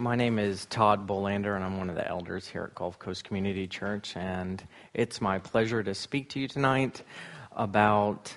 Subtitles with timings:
[0.00, 3.24] My name is Todd Bolander, and I'm one of the elders here at Gulf Coast
[3.24, 4.16] Community Church.
[4.16, 4.62] And
[4.94, 7.02] it's my pleasure to speak to you tonight
[7.50, 8.32] about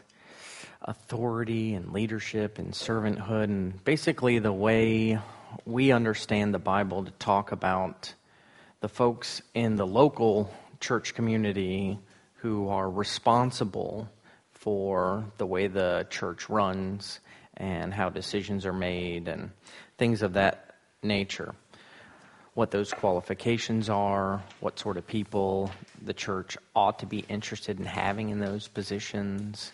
[0.82, 5.20] authority and leadership and servanthood, and basically the way
[5.64, 8.12] we understand the Bible to talk about
[8.80, 12.00] the folks in the local church community
[12.38, 14.10] who are responsible
[14.50, 17.20] for the way the church runs
[17.56, 19.52] and how decisions are made and
[20.00, 20.71] things of that
[21.04, 21.56] nature.
[22.54, 25.72] What those qualifications are, what sort of people
[26.04, 29.72] the church ought to be interested in having in those positions,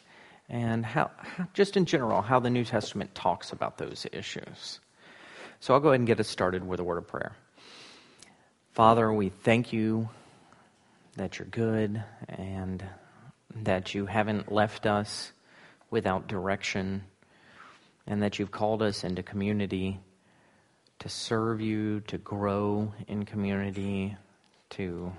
[0.49, 1.11] and how,
[1.53, 4.79] just in general, how the New Testament talks about those issues.
[5.59, 7.35] So I'll go ahead and get us started with a word of prayer.
[8.73, 10.07] Father, we thank you
[11.15, 12.83] that you're good and
[13.63, 15.31] that you haven't left us
[15.89, 17.03] without direction
[18.05, 19.99] and that you've called us into community
[20.99, 24.15] to serve you, to grow in community,
[24.71, 25.11] to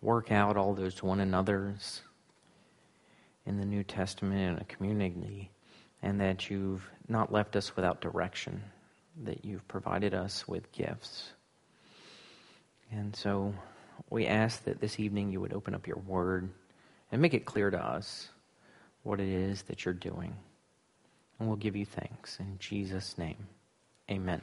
[0.00, 2.02] work out all those one another's
[3.44, 5.50] in the New Testament in a community,
[6.02, 8.62] and that you've not left us without direction,
[9.24, 11.30] that you've provided us with gifts.
[12.90, 13.54] And so
[14.10, 16.48] we ask that this evening you would open up your word
[17.12, 18.28] and make it clear to us
[19.02, 20.34] what it is that you're doing.
[21.38, 23.46] And we'll give you thanks in Jesus' name.
[24.10, 24.40] Amen.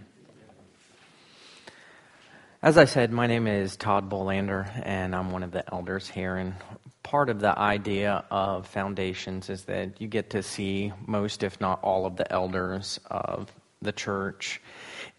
[2.62, 6.36] As I said, my name is Todd Bolander, and I'm one of the elders here.
[6.36, 6.54] And
[7.02, 11.82] part of the idea of foundations is that you get to see most, if not
[11.82, 14.62] all, of the elders of the church,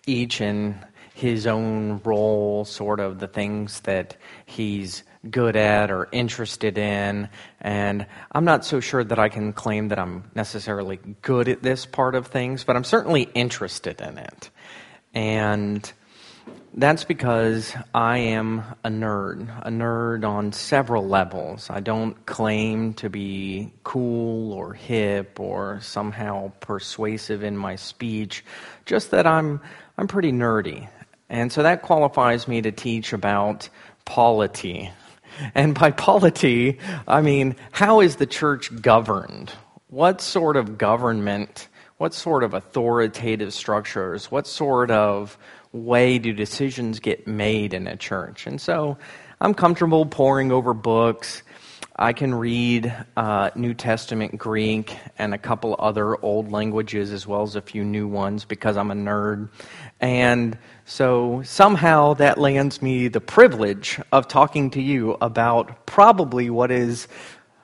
[0.06, 0.78] each in
[1.14, 7.28] his own role, sort of the things that he's good at or interested in.
[7.60, 11.86] And I'm not so sure that I can claim that I'm necessarily good at this
[11.86, 14.50] part of things, but I'm certainly interested in it.
[15.14, 15.90] And
[16.76, 21.70] that's because I am a nerd, a nerd on several levels.
[21.70, 28.44] I don't claim to be cool or hip or somehow persuasive in my speech,
[28.86, 29.60] just that I'm,
[29.96, 30.88] I'm pretty nerdy.
[31.28, 33.68] And so that qualifies me to teach about
[34.04, 34.90] polity.
[35.54, 39.52] And by polity, I mean, how is the church governed?
[39.88, 41.68] What sort of government,
[41.98, 45.38] what sort of authoritative structures, what sort of
[45.72, 48.46] way do decisions get made in a church?
[48.46, 48.98] And so
[49.40, 51.42] I'm comfortable poring over books.
[51.96, 57.42] I can read uh, New Testament Greek and a couple other old languages as well
[57.42, 59.48] as a few new ones because I'm a nerd.
[60.00, 66.72] And so somehow that lands me the privilege of talking to you about probably what
[66.72, 67.06] is,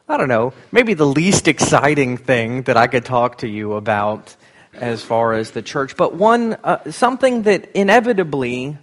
[0.08, 4.36] I don't know, maybe the least exciting thing that I could talk to you about
[4.74, 8.78] as far as the church, but one uh, something that inevitably,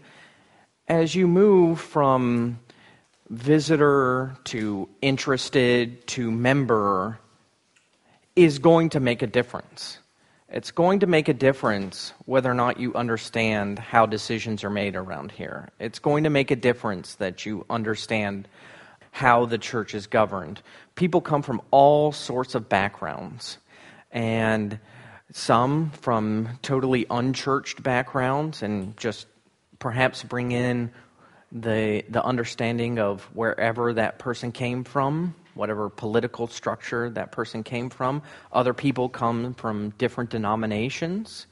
[0.89, 2.59] as you move from
[3.29, 7.19] visitor to interested to member,
[8.35, 9.97] is going to make a difference.
[10.49, 14.95] It's going to make a difference whether or not you understand how decisions are made
[14.95, 15.69] around here.
[15.79, 18.47] It's going to make a difference that you understand
[19.11, 20.61] how the church is governed.
[20.95, 23.57] People come from all sorts of backgrounds.
[24.11, 24.79] And
[25.31, 29.27] some from totally unchurched backgrounds and just
[29.79, 30.91] perhaps bring in
[31.51, 37.89] the, the understanding of wherever that person came from, whatever political structure that person came
[37.89, 38.21] from.
[38.51, 41.47] Other people come from different denominations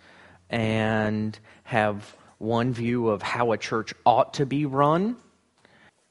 [0.49, 5.15] and have one view of how a church ought to be run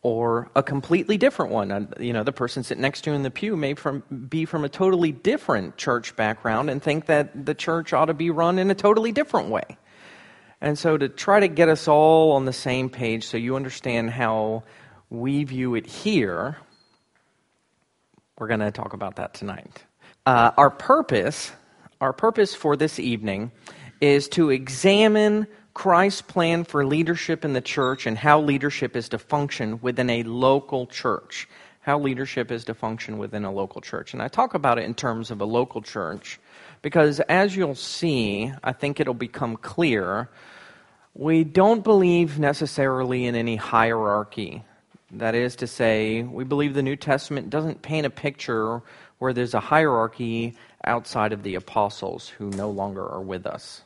[0.03, 1.93] or a completely different one.
[1.99, 4.65] You know, the person sitting next to you in the pew may from, be from
[4.65, 8.71] a totally different church background and think that the church ought to be run in
[8.71, 9.79] a totally different way.
[10.65, 14.09] And so, to try to get us all on the same page so you understand
[14.09, 14.63] how
[15.11, 16.57] we view it here,
[18.39, 19.85] we're going to talk about that tonight.
[20.25, 21.53] Uh, our purpose,
[22.01, 23.53] our purpose for this evening,
[24.01, 29.19] is to examine Christ's plan for leadership in the church and how leadership is to
[29.19, 31.47] function within a local church.
[31.81, 34.15] How leadership is to function within a local church.
[34.15, 36.41] And I talk about it in terms of a local church
[36.81, 40.31] because, as you'll see, I think it'll become clear,
[41.15, 44.65] we don't believe necessarily in any hierarchy.
[45.13, 48.83] That is to say, we believe the New Testament doesn't paint a picture
[49.19, 53.83] where there's a hierarchy outside of the apostles who no longer are with us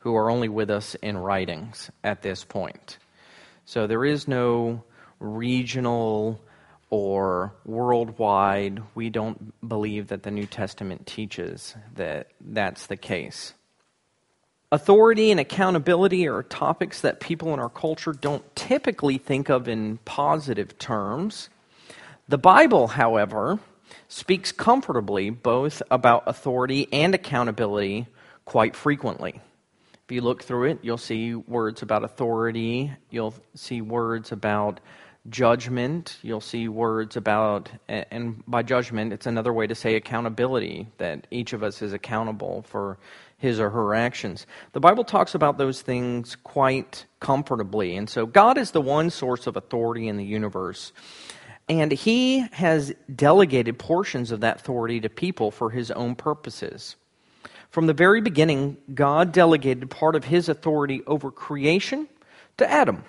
[0.00, 2.98] who are only with us in writings at this point.
[3.64, 4.82] So there is no
[5.20, 6.40] regional
[6.88, 8.82] or worldwide.
[8.94, 13.54] We don't believe that the New Testament teaches that that's the case.
[14.72, 19.98] Authority and accountability are topics that people in our culture don't typically think of in
[20.04, 21.48] positive terms.
[22.28, 23.58] The Bible, however,
[24.06, 28.06] speaks comfortably both about authority and accountability
[28.44, 29.40] quite frequently.
[30.04, 34.78] If you look through it, you'll see words about authority, you'll see words about
[35.28, 41.26] judgment, you'll see words about, and by judgment, it's another way to say accountability, that
[41.32, 42.98] each of us is accountable for
[43.40, 44.46] his or her actions.
[44.72, 47.96] The Bible talks about those things quite comfortably.
[47.96, 50.92] And so God is the one source of authority in the universe.
[51.66, 56.96] And he has delegated portions of that authority to people for his own purposes.
[57.70, 62.08] From the very beginning, God delegated part of his authority over creation
[62.58, 63.04] to Adam.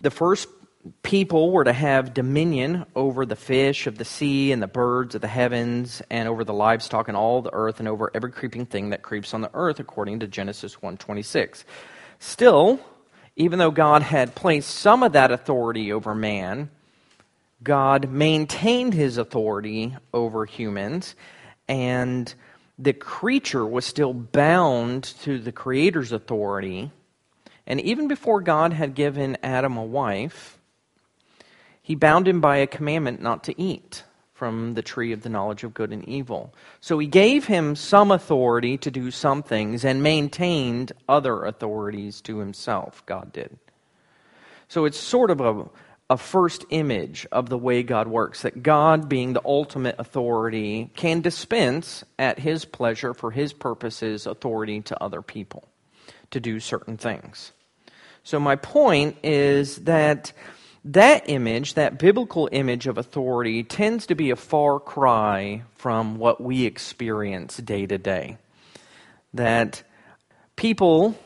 [0.00, 0.53] The first
[1.02, 5.20] people were to have dominion over the fish of the sea and the birds of
[5.20, 8.90] the heavens and over the livestock and all the earth and over every creeping thing
[8.90, 11.64] that creeps on the earth according to Genesis 1:26.
[12.18, 12.80] Still,
[13.36, 16.70] even though God had placed some of that authority over man,
[17.62, 21.14] God maintained his authority over humans
[21.66, 22.34] and
[22.78, 26.90] the creature was still bound to the creator's authority.
[27.66, 30.58] And even before God had given Adam a wife,
[31.84, 35.64] he bound him by a commandment not to eat from the tree of the knowledge
[35.64, 36.52] of good and evil.
[36.80, 42.38] So he gave him some authority to do some things and maintained other authorities to
[42.38, 43.58] himself, God did.
[44.66, 45.68] So it's sort of a,
[46.08, 51.20] a first image of the way God works that God, being the ultimate authority, can
[51.20, 55.68] dispense at his pleasure for his purposes authority to other people
[56.30, 57.52] to do certain things.
[58.24, 60.32] So, my point is that
[60.84, 66.40] that image, that biblical image of authority, tends to be a far cry from what
[66.40, 68.36] we experience day to day.
[69.32, 69.82] That
[70.56, 71.18] people,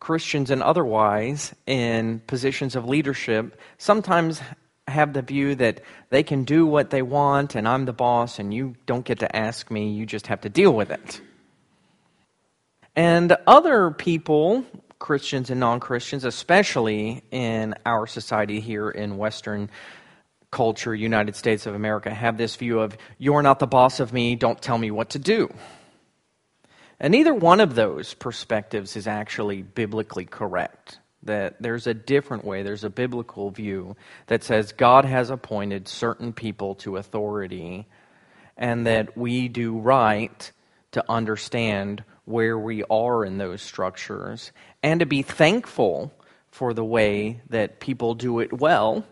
[0.00, 4.40] Christians and otherwise, in positions of leadership, sometimes
[4.88, 5.80] have the view that
[6.10, 9.36] they can do what they want and I'm the boss and you don't get to
[9.36, 11.20] ask me, you just have to deal with it.
[12.94, 14.64] And other people
[15.02, 19.68] Christians and non Christians, especially in our society here in Western
[20.52, 24.36] culture, United States of America, have this view of, you're not the boss of me,
[24.36, 25.52] don't tell me what to do.
[27.00, 31.00] And neither one of those perspectives is actually biblically correct.
[31.24, 33.96] That there's a different way, there's a biblical view
[34.28, 37.88] that says God has appointed certain people to authority,
[38.56, 40.52] and that we do right
[40.92, 44.52] to understand where we are in those structures
[44.82, 46.12] and to be thankful
[46.50, 49.04] for the way that people do it well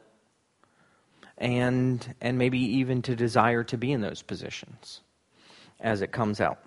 [1.39, 5.01] and and maybe even to desire to be in those positions
[5.81, 6.59] as it comes out.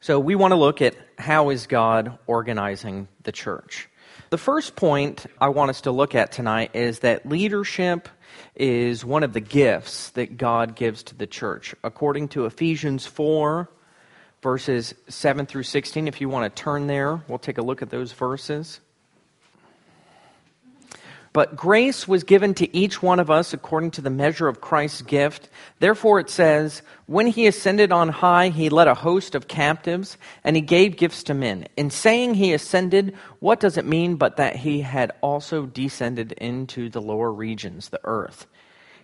[0.00, 3.88] So we want to look at how is God organizing the church.
[4.30, 8.08] The first point I want us to look at tonight is that leadership
[8.54, 11.74] is one of the gifts that God gives to the church.
[11.82, 13.68] According to Ephesians 4
[14.42, 16.08] verses 7 through 16.
[16.08, 18.80] If you want to turn there, we'll take a look at those verses.
[21.36, 25.02] But grace was given to each one of us according to the measure of Christ's
[25.02, 25.50] gift.
[25.80, 30.56] Therefore, it says, When he ascended on high, he led a host of captives, and
[30.56, 31.68] he gave gifts to men.
[31.76, 36.88] In saying he ascended, what does it mean but that he had also descended into
[36.88, 38.46] the lower regions, the earth?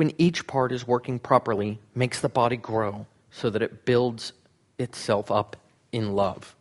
[0.00, 4.32] when each part is working properly, makes the body grow so that it builds
[4.78, 5.58] itself up
[5.92, 6.56] in love.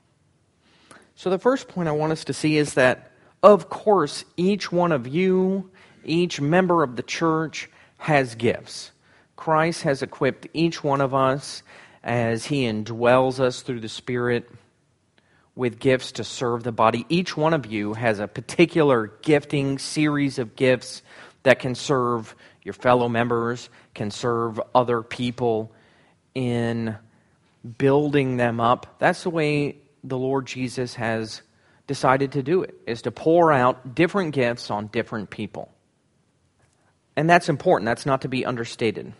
[1.15, 4.91] So, the first point I want us to see is that, of course, each one
[4.91, 5.71] of you,
[6.03, 7.69] each member of the church,
[7.99, 8.91] has gifts.
[9.37, 11.63] Christ has equipped each one of us
[12.03, 14.51] as he indwells us through the Spirit
[15.55, 17.05] with gifts to serve the body.
[17.07, 21.03] Each one of you has a particular gifting series of gifts
[21.43, 22.35] that can serve
[22.69, 25.71] your fellow members, can serve other people
[26.35, 26.95] in
[27.79, 28.95] building them up.
[28.99, 31.41] That's the way the Lord Jesus has
[31.87, 35.73] decided to do it, is to pour out different gifts on different people.
[37.15, 37.87] And that's important.
[37.87, 39.13] That's not to be understated.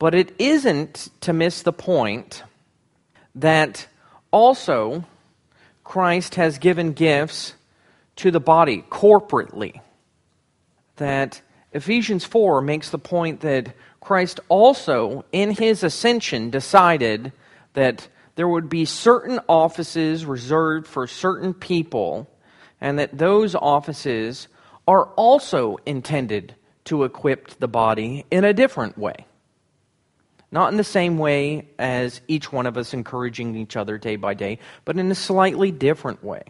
[0.00, 2.42] But it isn't to miss the point
[3.36, 3.86] that
[4.32, 5.04] also
[5.84, 7.54] Christ has given gifts
[8.16, 9.80] to the body corporately.
[10.96, 11.40] That
[11.72, 17.32] Ephesians 4 makes the point that Christ also, in his ascension, decided
[17.74, 22.30] that there would be certain offices reserved for certain people,
[22.80, 24.48] and that those offices
[24.86, 29.26] are also intended to equip the body in a different way.
[30.50, 34.32] Not in the same way as each one of us encouraging each other day by
[34.32, 36.44] day, but in a slightly different way.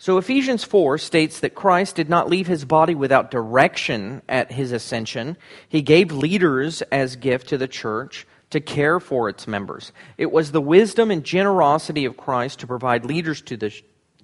[0.00, 4.70] So Ephesians 4 states that Christ did not leave his body without direction at his
[4.70, 5.36] ascension.
[5.68, 9.90] He gave leaders as gift to the church to care for its members.
[10.16, 13.74] It was the wisdom and generosity of Christ to provide leaders to the,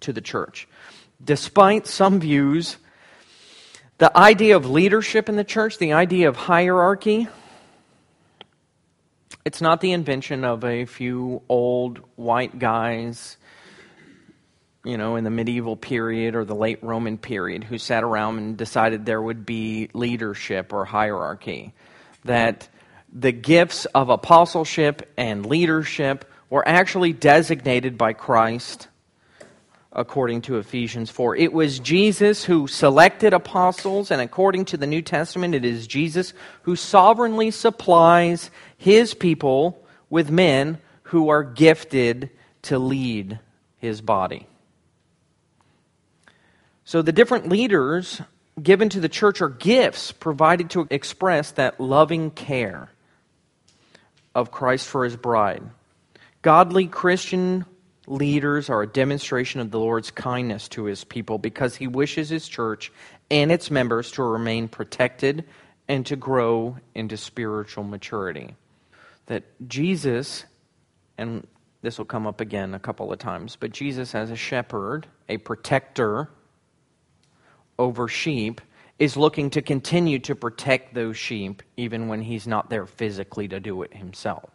[0.00, 0.69] to the church.
[1.23, 2.76] Despite some views
[3.99, 7.28] the idea of leadership in the church, the idea of hierarchy,
[9.45, 13.37] it's not the invention of a few old white guys,
[14.85, 18.57] you know, in the medieval period or the late Roman period who sat around and
[18.57, 21.73] decided there would be leadership or hierarchy.
[22.25, 22.69] That
[23.12, 28.88] the gifts of apostleship and leadership were actually designated by Christ
[29.95, 31.37] according to Ephesians 4.
[31.37, 36.33] It was Jesus who selected apostles, and according to the New Testament, it is Jesus
[36.62, 42.31] who sovereignly supplies his people with men who are gifted
[42.62, 43.38] to lead
[43.79, 44.49] his body.
[46.95, 48.23] So the different leaders
[48.63, 52.89] given to the church are gifts provided to express that loving care
[54.33, 55.65] of Christ for his bride.
[56.43, 57.65] Godly Christian
[58.07, 62.47] leaders are a demonstration of the Lord's kindness to his people because he wishes his
[62.47, 62.93] church
[63.29, 65.47] and its members to remain protected
[65.89, 68.55] and to grow into spiritual maturity.
[69.27, 70.45] That Jesus,
[71.19, 71.45] and
[71.83, 75.39] this will come up again a couple of times, but Jesus, as a shepherd, a
[75.39, 76.31] protector
[77.78, 78.61] over sheep,
[78.99, 83.61] is looking to continue to protect those sheep even when he's not there physically to
[83.61, 84.50] do it himself.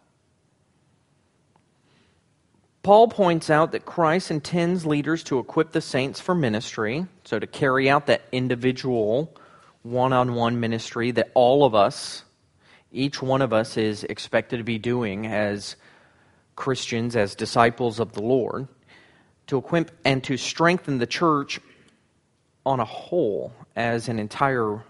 [2.81, 7.45] Paul points out that Christ intends leaders to equip the saints for ministry, so to
[7.45, 9.35] carry out that individual
[9.83, 12.23] one on one ministry that all of us,
[12.91, 15.75] each one of us, is expected to be doing as
[16.55, 18.67] Christians, as disciples of the Lord,
[19.47, 21.59] to equip and to strengthen the church
[22.65, 24.83] on a whole as an entire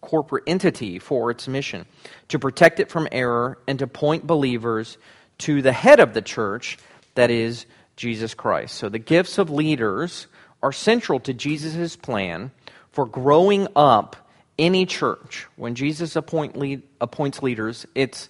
[0.00, 1.84] corporate entity for its mission,
[2.28, 4.98] to protect it from error and to point believers
[5.38, 6.78] to the head of the church
[7.14, 8.74] that is Jesus Christ.
[8.76, 10.26] So the gifts of leaders
[10.62, 12.50] are central to Jesus' plan
[12.92, 14.16] for growing up
[14.58, 15.46] any church.
[15.56, 18.28] When Jesus appoint lead, appoints leaders, it's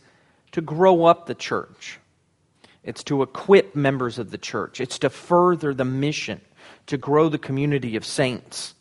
[0.52, 1.98] to grow up the church.
[2.82, 4.80] It's to equip members of the church.
[4.80, 6.40] It's to further the mission,
[6.86, 8.74] to grow the community of saints.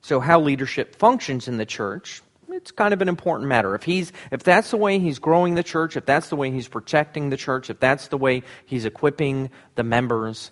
[0.00, 3.74] So, how leadership functions in the church it's kind of an important matter.
[3.74, 6.68] If he's if that's the way he's growing the church, if that's the way he's
[6.68, 10.50] protecting the church, if that's the way he's equipping the members,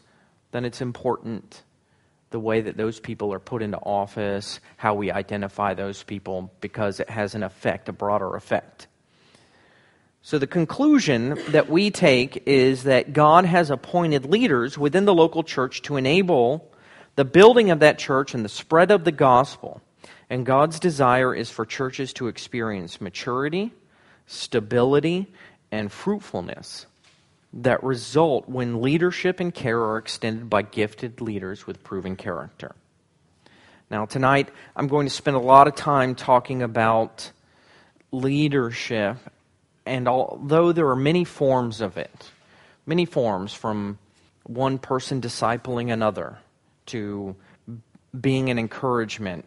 [0.52, 1.62] then it's important
[2.30, 7.00] the way that those people are put into office, how we identify those people because
[7.00, 8.88] it has an effect, a broader effect.
[10.26, 15.44] So the conclusion that we take is that God has appointed leaders within the local
[15.44, 16.68] church to enable
[17.14, 19.80] the building of that church and the spread of the gospel.
[20.28, 23.72] And God's desire is for churches to experience maturity,
[24.26, 25.28] stability,
[25.70, 26.86] and fruitfulness
[27.52, 32.74] that result when leadership and care are extended by gifted leaders with proven character.
[33.92, 37.30] Now, tonight, I'm going to spend a lot of time talking about
[38.10, 39.18] leadership,
[39.86, 42.30] and although there are many forms of it,
[42.84, 43.98] many forms from
[44.44, 46.38] one person discipling another
[46.86, 47.34] to
[48.18, 49.46] being an encouragement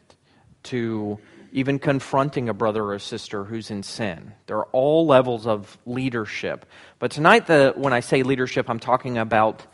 [0.63, 1.19] to
[1.51, 4.33] even confronting a brother or sister who's in sin.
[4.45, 6.65] There are all levels of leadership.
[6.99, 9.65] But tonight, the, when I say leadership, I'm talking about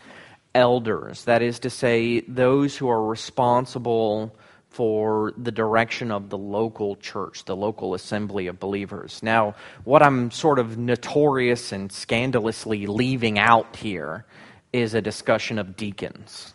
[0.53, 1.25] elders.
[1.25, 4.35] That is to say, those who are responsible
[4.75, 9.23] for the direction of the local church, the local assembly of believers.
[9.23, 9.55] Now,
[9.85, 14.25] what I'm sort of notorious and scandalously leaving out here
[14.73, 16.53] is a discussion of deacons.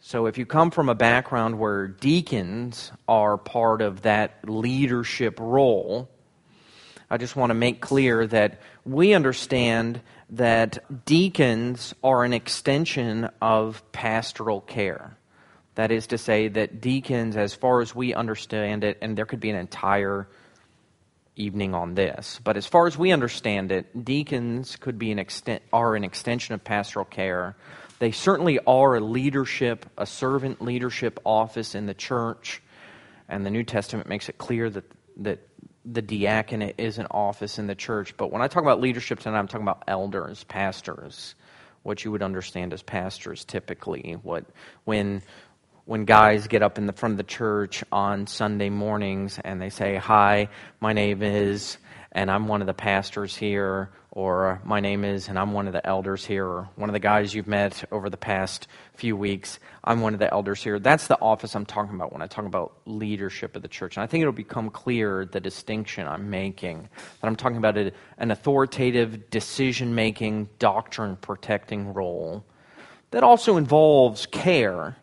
[0.00, 6.08] So, if you come from a background where deacons are part of that leadership role,
[7.10, 13.82] I just want to make clear that we understand that deacons are an extension of
[13.92, 15.18] pastoral care.
[15.74, 19.40] That is to say, that deacons, as far as we understand it, and there could
[19.40, 20.28] be an entire
[21.36, 25.62] evening on this, but as far as we understand it, deacons could be an extent,
[25.72, 27.56] are an extension of pastoral care.
[27.98, 32.62] They certainly are a leadership, a servant leadership office in the church,
[33.28, 34.84] and the New Testament makes it clear that
[35.16, 35.40] that
[35.84, 38.16] the diaconate is an office in the church.
[38.16, 41.34] But when I talk about leadership tonight, I'm talking about elders, pastors,
[41.82, 44.16] what you would understand as pastors typically.
[44.22, 44.44] What
[44.84, 45.22] when
[45.86, 49.70] when guys get up in the front of the church on Sunday mornings and they
[49.70, 50.48] say, Hi,
[50.80, 51.76] my name is,
[52.12, 55.72] and I'm one of the pastors here, or my name is, and I'm one of
[55.72, 59.58] the elders here, or one of the guys you've met over the past few weeks,
[59.82, 60.78] I'm one of the elders here.
[60.78, 63.96] That's the office I'm talking about when I talk about leadership of the church.
[63.96, 66.88] And I think it'll become clear the distinction I'm making.
[67.20, 72.44] That I'm talking about an authoritative, decision making, doctrine protecting role
[73.10, 74.96] that also involves care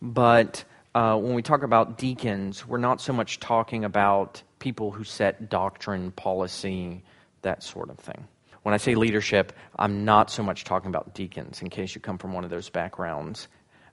[0.00, 0.64] but
[0.94, 5.48] uh, when we talk about deacons, we're not so much talking about people who set
[5.48, 7.02] doctrine, policy,
[7.42, 8.26] that sort of thing.
[8.62, 12.18] When I say leadership, I'm not so much talking about deacons, in case you come
[12.18, 13.48] from one of those backgrounds,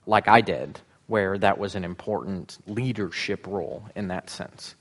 [0.06, 4.74] like I did, where that was an important leadership role in that sense.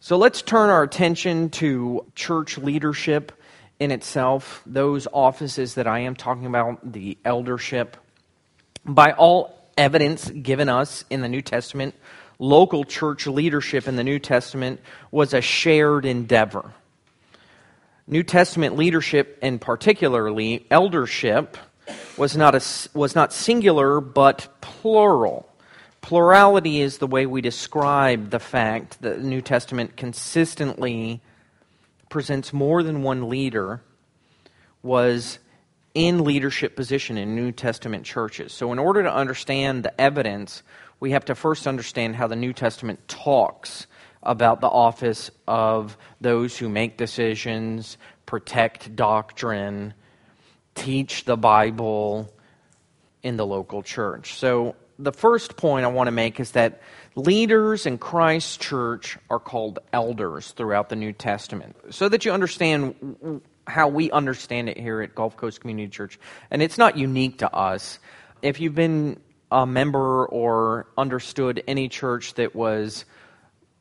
[0.00, 3.32] So let's turn our attention to church leadership
[3.80, 7.96] in itself, those offices that I am talking about, the eldership.
[8.84, 11.94] By all evidence given us in the New Testament,
[12.38, 14.80] local church leadership in the New Testament
[15.10, 16.74] was a shared endeavor.
[18.06, 21.56] New Testament leadership, and particularly eldership,
[22.16, 22.62] was not, a,
[22.96, 25.48] was not singular but plural.
[26.00, 31.20] Plurality is the way we describe the fact that the New Testament consistently
[32.08, 33.82] presents more than one leader,
[34.82, 35.40] was
[35.96, 38.52] in leadership position in New Testament churches.
[38.52, 40.62] So, in order to understand the evidence,
[41.00, 43.86] we have to first understand how the New Testament talks
[44.22, 49.94] about the office of those who make decisions, protect doctrine,
[50.74, 52.30] teach the Bible
[53.22, 54.34] in the local church.
[54.34, 56.82] So, the first point I want to make is that
[57.14, 61.74] leaders in Christ's church are called elders throughout the New Testament.
[61.88, 66.18] So that you understand how we understand it here at Gulf Coast Community Church.
[66.50, 67.98] And it's not unique to us.
[68.42, 69.18] If you've been
[69.50, 73.04] a member or understood any church that was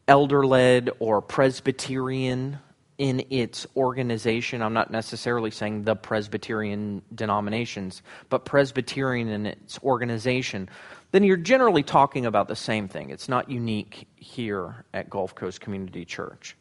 [0.08, 2.60] elder led or Presbyterian
[2.98, 10.70] in its organization, I'm not necessarily saying the Presbyterian denominations, but Presbyterian in its organization,
[11.12, 13.10] then you're generally talking about the same thing.
[13.10, 16.56] It's not unique here at Gulf Coast Community Church.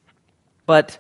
[0.66, 0.98] But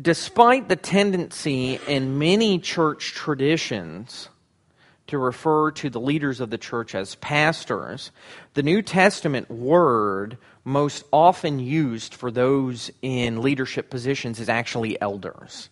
[0.00, 4.28] despite the tendency in many church traditions
[5.06, 8.10] to refer to the leaders of the church as pastors,
[8.54, 15.70] the New Testament word most often used for those in leadership positions is actually elders.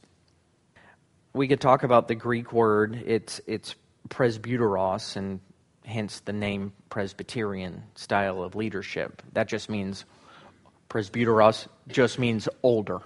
[1.35, 3.75] We could talk about the Greek word, it's, it's
[4.09, 5.41] presbyteros, and
[5.85, 9.21] hence the name Presbyterian style of leadership.
[9.35, 10.07] That just means,
[10.89, 13.03] presbyteros just means older.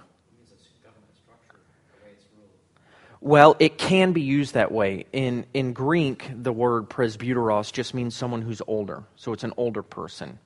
[3.23, 5.05] Well, it can be used that way.
[5.13, 9.03] In, in Greek, the word presbyteros just means someone who's older.
[9.15, 10.39] So it's an older person.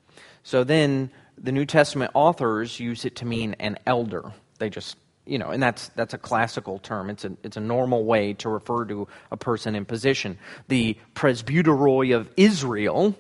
[0.43, 4.33] So then the New Testament authors use it to mean an elder.
[4.59, 7.09] They just, you know, and that's, that's a classical term.
[7.09, 10.37] It's a, it's a normal way to refer to a person in position.
[10.67, 13.15] The presbyteroi of Israel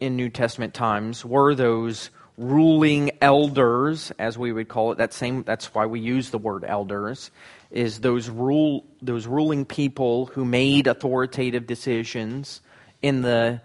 [0.00, 4.98] in New Testament times were those ruling elders, as we would call it.
[4.98, 7.30] That same, that's why we use the word elders
[7.70, 12.60] is those rule those ruling people who made authoritative decisions
[13.02, 13.60] in the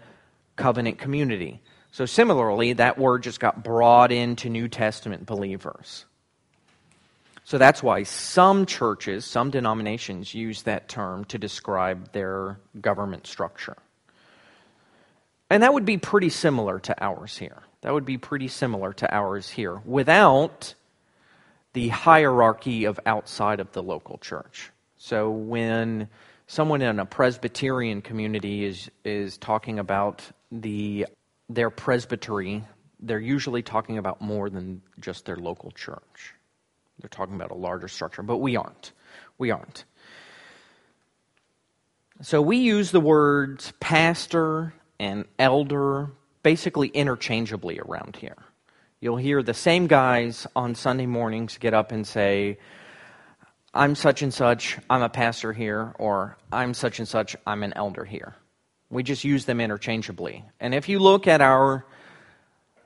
[0.56, 1.60] covenant community.
[1.92, 6.04] So similarly, that word just got brought into New Testament believers.
[7.44, 13.76] So that's why some churches, some denominations use that term to describe their government structure.
[15.48, 17.62] And that would be pretty similar to ours here.
[17.82, 20.74] That would be pretty similar to ours here without
[21.76, 24.70] the hierarchy of outside of the local church.
[24.96, 26.08] So when
[26.46, 31.06] someone in a Presbyterian community is, is talking about the
[31.50, 32.64] their presbytery,
[32.98, 36.32] they're usually talking about more than just their local church.
[36.98, 38.92] They're talking about a larger structure, but we aren't.
[39.36, 39.84] We aren't.
[42.22, 46.10] So we use the words pastor and elder
[46.42, 48.45] basically interchangeably around here.
[48.98, 52.58] You'll hear the same guys on Sunday mornings get up and say,
[53.74, 57.74] I'm such and such, I'm a pastor here, or I'm such and such, I'm an
[57.76, 58.34] elder here.
[58.88, 60.44] We just use them interchangeably.
[60.60, 61.84] And if you look at our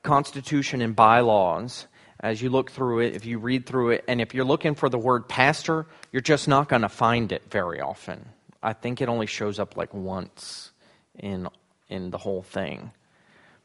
[0.03, 1.87] Constitution and bylaws,
[2.19, 4.89] as you look through it, if you read through it, and if you're looking for
[4.89, 8.29] the word pastor, you're just not going to find it very often.
[8.63, 10.73] I think it only shows up like once
[11.19, 11.49] in,
[11.89, 12.91] in the whole thing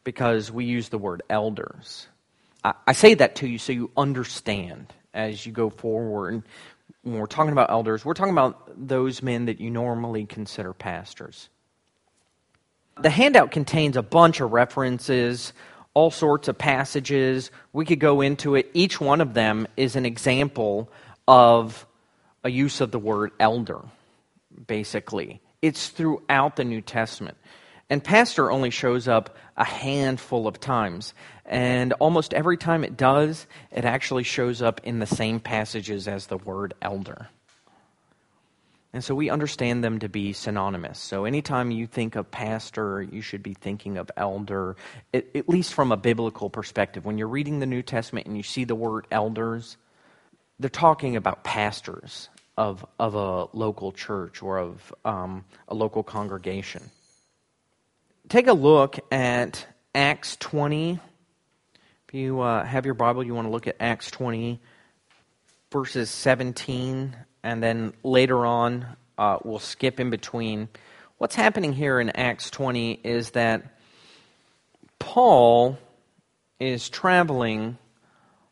[0.04, 2.08] because we use the word elders.
[2.66, 6.44] I, say that to you so you understand as you go forward.
[7.04, 11.50] When we're talking about elders, we're talking about those men that you normally consider pastors.
[13.00, 15.54] The handout contains a bunch of references,
[15.94, 17.52] all sorts of passages.
[17.72, 18.72] We could go into it.
[18.74, 20.90] Each one of them is an example
[21.28, 21.86] of
[22.44, 23.82] a use of the word elder,
[24.66, 25.42] basically.
[25.62, 27.38] It's throughout the New Testament.
[27.90, 31.14] And pastor only shows up a handful of times.
[31.46, 36.28] And almost every time it does, it actually shows up in the same passages as
[36.28, 37.28] the word elder.
[38.96, 40.98] And so we understand them to be synonymous.
[40.98, 44.78] So anytime you think of pastor, you should be thinking of elder,
[45.14, 47.04] at, least from a biblical perspective.
[47.04, 49.76] When you're reading the New Testament and you see the word elders,
[50.60, 56.82] they're talking about pastors of, of a local church or of um, a local congregation.
[58.30, 61.02] Take a look at Acts 20.
[62.08, 64.62] If you uh, have your Bible, you want to look at Acts 20,
[65.72, 67.16] verses 17
[67.46, 68.88] and then later on,
[69.20, 70.68] uh, we'll skip in between.
[71.20, 73.78] What's happening here in Acts 20 is that
[74.98, 75.78] Paul
[76.60, 77.78] is traveling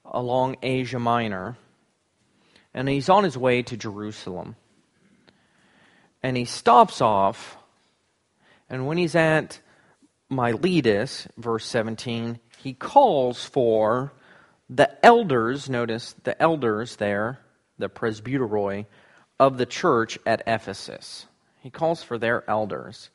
[0.06, 1.58] along Asia Minor,
[2.72, 4.56] and he's on his way to Jerusalem.
[6.22, 7.58] And he stops off,
[8.70, 9.60] and when he's at
[10.34, 14.14] Miletus, verse 17, he calls for
[14.70, 17.40] the elders, notice the elders there,
[17.78, 18.86] the presbyteroi
[19.40, 21.26] of the church at Ephesus.
[21.60, 23.10] He calls for their elders.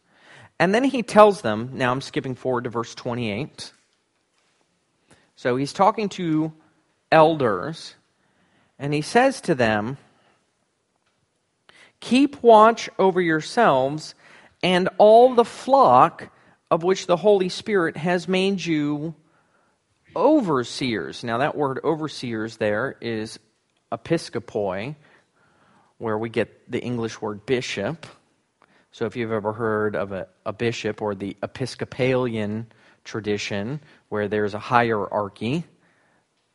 [0.58, 3.72] And then he tells them, now I'm skipping forward to verse 28.
[5.36, 6.52] So he's talking to
[7.12, 7.94] elders,
[8.78, 9.96] and he says to them,
[12.00, 14.14] Keep watch over yourselves
[14.62, 16.28] and all the flock
[16.70, 19.14] of which the Holy Spirit has made you
[20.14, 21.24] overseers.
[21.24, 23.38] Now, that word overseers there is
[23.92, 24.96] episkopoi,
[25.98, 28.06] where we get the English word bishop.
[28.92, 32.66] So if you've ever heard of a, a bishop or the Episcopalian
[33.04, 35.64] tradition, where there's a hierarchy,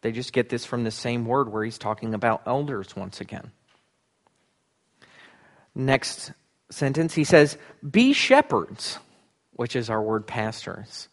[0.01, 3.51] they just get this from the same word where he's talking about elders once again.
[5.75, 6.31] Next
[6.69, 7.57] sentence, he says,
[7.89, 8.99] Be shepherds,
[9.55, 11.07] which is our word pastors.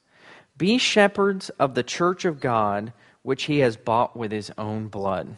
[0.56, 5.36] Be shepherds of the church of God, which he has bought with his own blood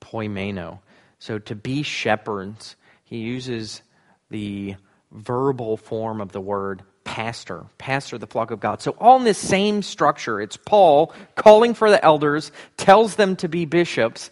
[0.00, 0.78] poimeno.
[1.18, 3.82] So to be shepherds, he uses
[4.30, 4.76] the
[5.10, 8.82] verbal form of the word pastor, pastor the flock of God.
[8.82, 13.48] So all in this same structure, it's Paul calling for the elders, tells them to
[13.48, 14.30] be bishops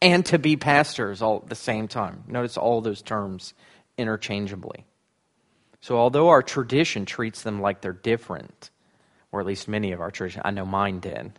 [0.00, 2.24] and to be pastors all at the same time.
[2.28, 3.54] Notice all those terms
[3.96, 4.84] interchangeably.
[5.80, 8.70] So although our tradition treats them like they're different,
[9.30, 11.38] or at least many of our tradition, I know mine did,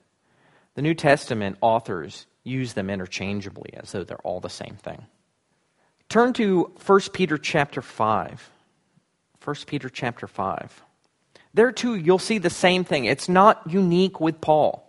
[0.76, 5.06] the New Testament authors use them interchangeably as though they're all the same thing.
[6.08, 8.50] Turn to 1 Peter chapter 5.
[9.44, 10.84] 1 Peter chapter 5.
[11.54, 13.06] There too, you'll see the same thing.
[13.06, 14.86] It's not unique with Paul.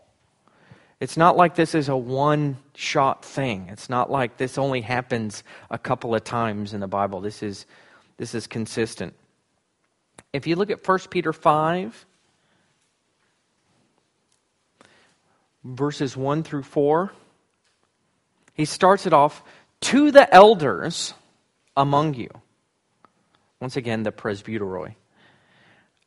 [1.00, 3.68] It's not like this is a one shot thing.
[3.70, 7.22] It's not like this only happens a couple of times in the Bible.
[7.22, 7.64] This is,
[8.18, 9.14] this is consistent.
[10.32, 12.06] If you look at 1 Peter 5,
[15.64, 17.12] verses 1 through 4,
[18.54, 19.42] he starts it off
[19.82, 21.14] to the elders
[21.76, 22.30] among you.
[23.60, 24.94] Once again, the presbyteroi.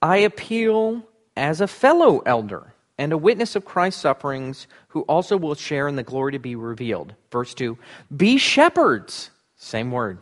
[0.01, 1.03] I appeal
[1.35, 5.95] as a fellow elder and a witness of Christ's sufferings, who also will share in
[5.95, 7.15] the glory to be revealed.
[7.31, 7.77] Verse 2
[8.15, 9.31] Be shepherds.
[9.55, 10.19] Same word.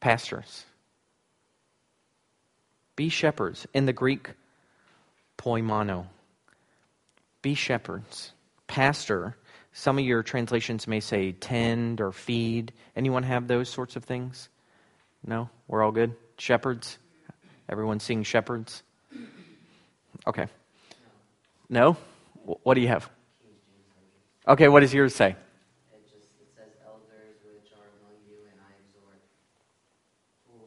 [0.00, 0.64] Pastors.
[2.96, 3.66] Be shepherds.
[3.74, 4.30] In the Greek,
[5.38, 6.06] poimano.
[7.42, 8.32] Be shepherds.
[8.66, 9.36] Pastor
[9.76, 12.72] some of your translations may say tend or feed.
[12.94, 14.48] Anyone have those sorts of things?
[15.26, 15.50] No?
[15.66, 16.14] We're all good?
[16.38, 16.96] Shepherds?
[17.68, 18.84] Everyone seeing shepherds?
[20.28, 20.46] Okay.
[21.68, 21.96] No?
[22.44, 23.10] What do you have?
[24.46, 25.34] Okay, what does yours say?
[25.34, 29.26] It just it says elders which are among you, and I exhort,
[30.46, 30.60] who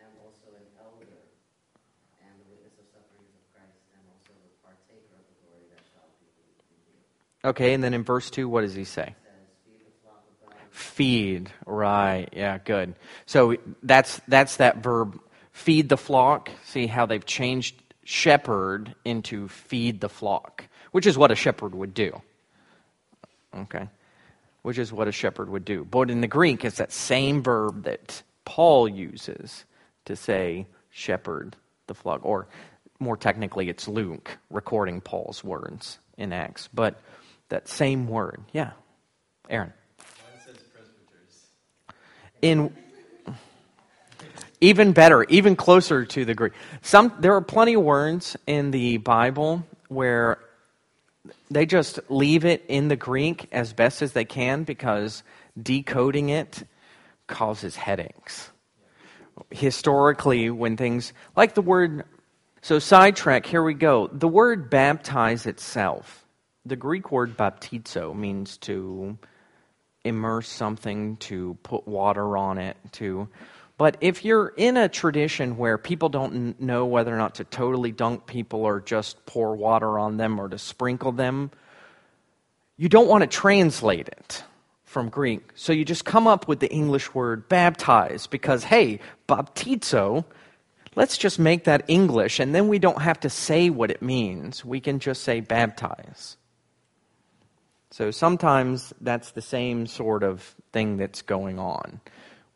[0.00, 1.20] am also an elder,
[2.24, 5.82] and the witness of sufferings of Christ, and also the partaker of the glory that
[5.90, 6.62] shall be revealed.
[7.44, 9.14] Okay, and then in verse 2, what does he say?
[10.70, 12.28] Feed right.
[12.32, 12.94] Yeah, good.
[13.26, 15.18] So that's that's that verb
[15.52, 16.50] feed the flock.
[16.64, 17.74] See how they've changed
[18.04, 22.20] shepherd into feed the flock, which is what a shepherd would do.
[23.54, 23.88] Okay.
[24.62, 25.84] Which is what a shepherd would do.
[25.84, 29.64] But in the Greek it's that same verb that Paul uses
[30.04, 32.46] to say shepherd the flock or
[32.98, 37.00] more technically it's Luke recording Paul's words in Acts, but
[37.50, 38.40] that same word.
[38.52, 38.72] Yeah.
[39.48, 39.72] Aaron.
[42.42, 42.74] In
[44.60, 46.52] even better, even closer to the Greek.
[46.82, 50.38] Some there are plenty of words in the Bible where
[51.50, 55.22] they just leave it in the Greek as best as they can because
[55.60, 56.62] decoding it
[57.26, 58.50] causes headaches.
[59.50, 62.04] Historically, when things like the word,
[62.62, 64.08] so sidetrack, here we go.
[64.08, 66.19] The word baptize itself,
[66.64, 69.18] the Greek word baptizo means to
[70.04, 73.28] immerse something, to put water on it, to.
[73.76, 77.92] But if you're in a tradition where people don't know whether or not to totally
[77.92, 81.50] dunk people or just pour water on them or to sprinkle them,
[82.76, 84.44] you don't want to translate it
[84.84, 85.52] from Greek.
[85.54, 90.24] So you just come up with the English word baptize because, hey, baptizo,
[90.94, 94.64] let's just make that English and then we don't have to say what it means.
[94.64, 96.36] We can just say baptize.
[97.90, 102.00] So sometimes that's the same sort of thing that's going on.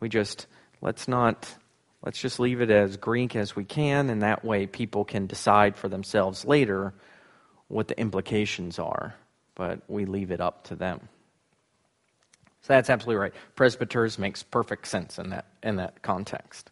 [0.01, 0.47] We just
[0.81, 1.53] let's not
[2.05, 5.77] let's just leave it as Greek as we can, and that way people can decide
[5.77, 6.95] for themselves later
[7.69, 9.15] what the implications are.
[9.57, 11.09] But we leave it up to them.
[12.63, 13.35] So that's absolutely right.
[13.57, 16.71] Presbyters makes perfect sense in that in that context.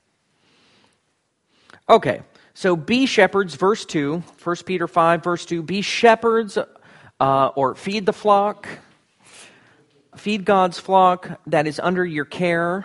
[1.89, 2.23] Okay,
[2.55, 5.63] so be shepherds, verse 2, 1 Peter 5, verse 2.
[5.63, 6.57] Be shepherds
[7.23, 8.67] uh, or feed the flock,
[10.17, 12.85] feed God's flock that is under your care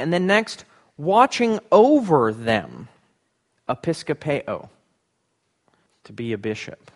[0.00, 0.64] and then next,
[0.98, 2.88] watching over them,
[3.68, 4.68] episkopeo,
[6.02, 6.90] to be a bishop,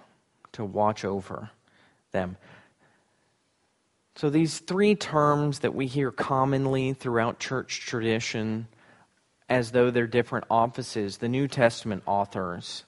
[0.50, 1.50] to watch over
[2.10, 2.36] them.
[4.16, 8.66] So these three terms that we hear commonly throughout church tradition,
[9.48, 12.84] as though they're different offices, the New Testament authors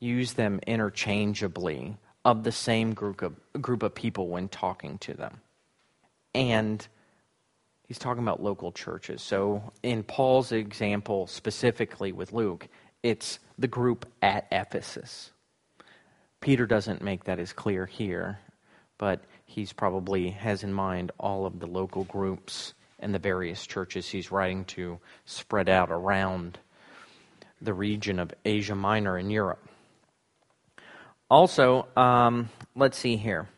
[0.00, 5.40] use them interchangeably of the same group of, group of people when talking to them.
[6.34, 6.86] And
[7.88, 9.22] he's talking about local churches.
[9.22, 12.68] So in Paul's example, specifically with Luke,
[13.02, 15.32] it's the group at Ephesus.
[16.40, 18.38] Peter doesn't make that as clear here,
[18.98, 24.08] but he's probably has in mind all of the local groups and the various churches
[24.08, 26.58] he's writing to spread out around
[27.60, 29.68] the region of Asia Minor in Europe.
[31.32, 33.48] Also, um, let's see here.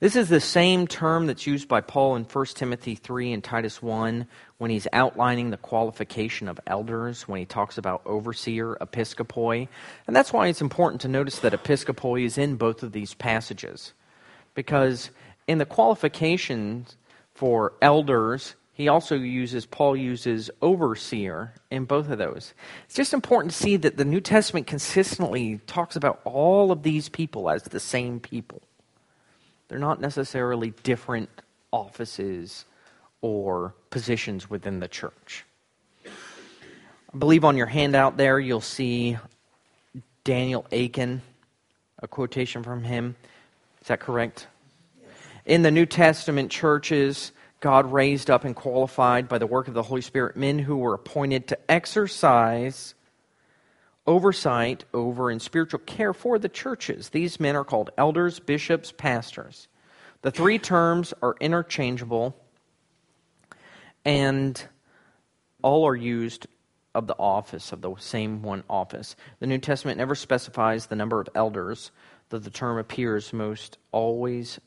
[0.00, 3.80] This is the same term that's used by Paul in 1 Timothy 3 and Titus
[3.80, 4.26] 1
[4.58, 9.68] when he's outlining the qualification of elders, when he talks about overseer, episkopoi.
[10.08, 13.92] And that's why it's important to notice that episkopoi is in both of these passages.
[14.54, 15.10] Because
[15.46, 16.96] in the qualifications
[17.34, 22.52] for elders, he also uses, Paul uses overseer in both of those.
[22.84, 27.08] It's just important to see that the New Testament consistently talks about all of these
[27.08, 28.60] people as the same people.
[29.68, 31.30] They're not necessarily different
[31.72, 32.66] offices
[33.22, 35.46] or positions within the church.
[36.04, 39.16] I believe on your handout there you'll see
[40.22, 41.22] Daniel Akin,
[42.02, 43.16] a quotation from him.
[43.80, 44.48] Is that correct?
[45.46, 49.82] In the New Testament churches, God raised up and qualified by the work of the
[49.82, 52.94] Holy Spirit men who were appointed to exercise
[54.06, 57.08] oversight over and spiritual care for the churches.
[57.08, 59.68] These men are called elders, bishops, pastors.
[60.22, 62.36] The three terms are interchangeable
[64.04, 64.62] and
[65.62, 66.46] all are used
[66.94, 69.16] of the office, of the same one office.
[69.40, 71.90] The New Testament never specifies the number of elders,
[72.28, 74.60] though the term appears most always,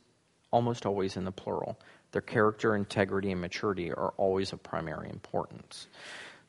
[0.51, 1.79] almost always in the plural.
[2.11, 5.87] Their character, integrity, and maturity are always of primary importance.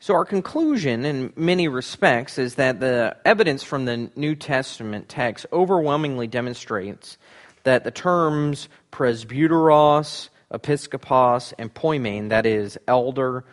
[0.02, 5.44] So, our conclusion, in many respects, is that the evidence from the New Testament text
[5.52, 7.18] overwhelmingly demonstrates
[7.64, 13.44] that the terms presbyteros, episkopos, and poimen, that is, elder,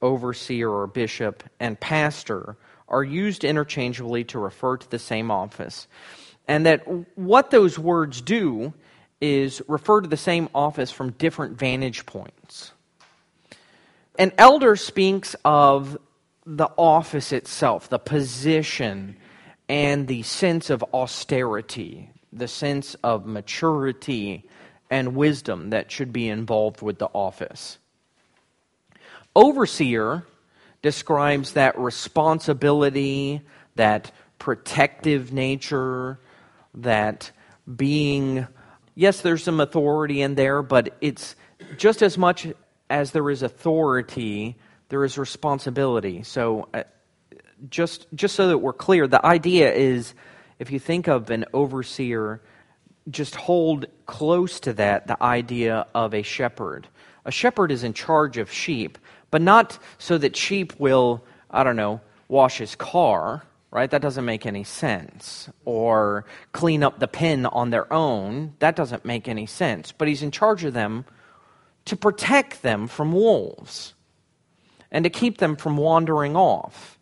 [0.00, 2.56] overseer, or bishop, and pastor,
[2.88, 5.88] are used interchangeably to refer to the same office.
[6.46, 6.84] And that
[7.18, 8.72] what those words do
[9.20, 12.72] is refer to the same office from different vantage points.
[14.18, 15.96] An elder speaks of
[16.44, 19.16] the office itself, the position,
[19.68, 24.48] and the sense of austerity, the sense of maturity
[24.90, 27.78] and wisdom that should be involved with the office.
[29.36, 30.24] Overseer
[30.82, 33.42] describes that responsibility,
[33.74, 36.18] that protective nature,
[36.74, 37.30] that
[37.76, 38.46] being,
[38.98, 41.36] yes, there's some authority in there, but it's
[41.76, 42.48] just as much
[42.90, 44.56] as there is authority,
[44.88, 46.24] there is responsibility.
[46.24, 46.82] So, uh,
[47.70, 50.14] just, just so that we're clear, the idea is
[50.58, 52.42] if you think of an overseer,
[53.08, 56.88] just hold close to that the idea of a shepherd.
[57.24, 58.98] A shepherd is in charge of sheep,
[59.30, 63.90] but not so that sheep will, I don't know, wash his car, right?
[63.90, 65.48] That doesn't make any sense.
[65.64, 68.54] Or clean up the pen on their own.
[68.58, 69.92] That doesn't make any sense.
[69.92, 71.04] But he's in charge of them
[71.86, 73.94] to protect them from wolves
[74.90, 76.98] and to keep them from wandering off.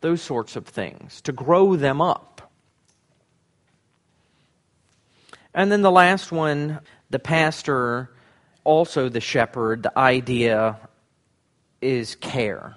[0.00, 2.52] Those sorts of things, to grow them up.
[5.54, 8.10] And then the last one, the pastor,
[8.62, 10.78] also the shepherd, the idea
[11.80, 12.76] is care,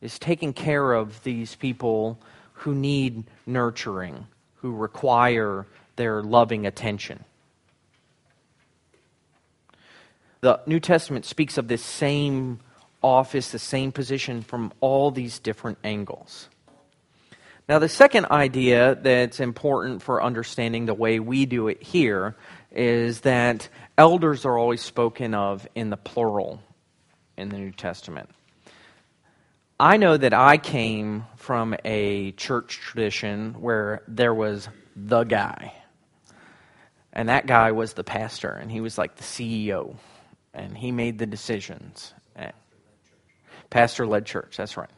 [0.00, 2.18] is taking care of these people
[2.52, 7.24] who need nurturing, who require their loving attention.
[10.40, 12.60] The New Testament speaks of this same
[13.02, 16.48] office, the same position from all these different angles.
[17.68, 22.34] Now, the second idea that's important for understanding the way we do it here
[22.72, 26.60] is that elders are always spoken of in the plural
[27.36, 28.28] in the New Testament.
[29.80, 35.72] I know that I came from a church tradition where there was the guy.
[37.14, 39.96] And that guy was the pastor, and he was like the CEO
[40.52, 42.12] and he made the decisions.
[43.70, 44.90] Pastor led church, that's right.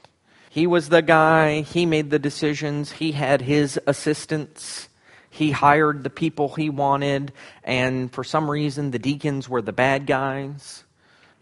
[0.50, 4.88] He was the guy, he made the decisions, he had his assistants,
[5.30, 10.06] he hired the people he wanted, and for some reason the deacons were the bad
[10.06, 10.82] guys.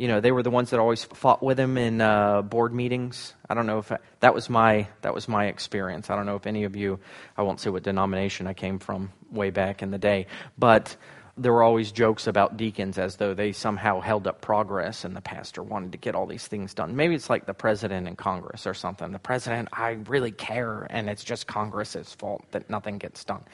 [0.01, 3.35] You know, they were the ones that always fought with him in uh, board meetings.
[3.51, 6.09] I don't know if I, that was my that was my experience.
[6.09, 7.01] I don't know if any of you.
[7.37, 10.97] I won't say what denomination I came from way back in the day, but
[11.37, 15.21] there were always jokes about deacons as though they somehow held up progress and the
[15.21, 16.97] pastor wanted to get all these things done.
[16.97, 19.13] Maybe it's like the president in Congress or something.
[19.13, 23.45] The president, I really care, and it's just Congress's fault that nothing gets done.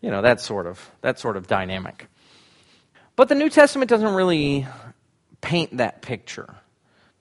[0.00, 2.06] You know, that sort of that sort of dynamic.
[3.16, 4.64] But the New Testament doesn't really
[5.40, 6.54] paint that picture.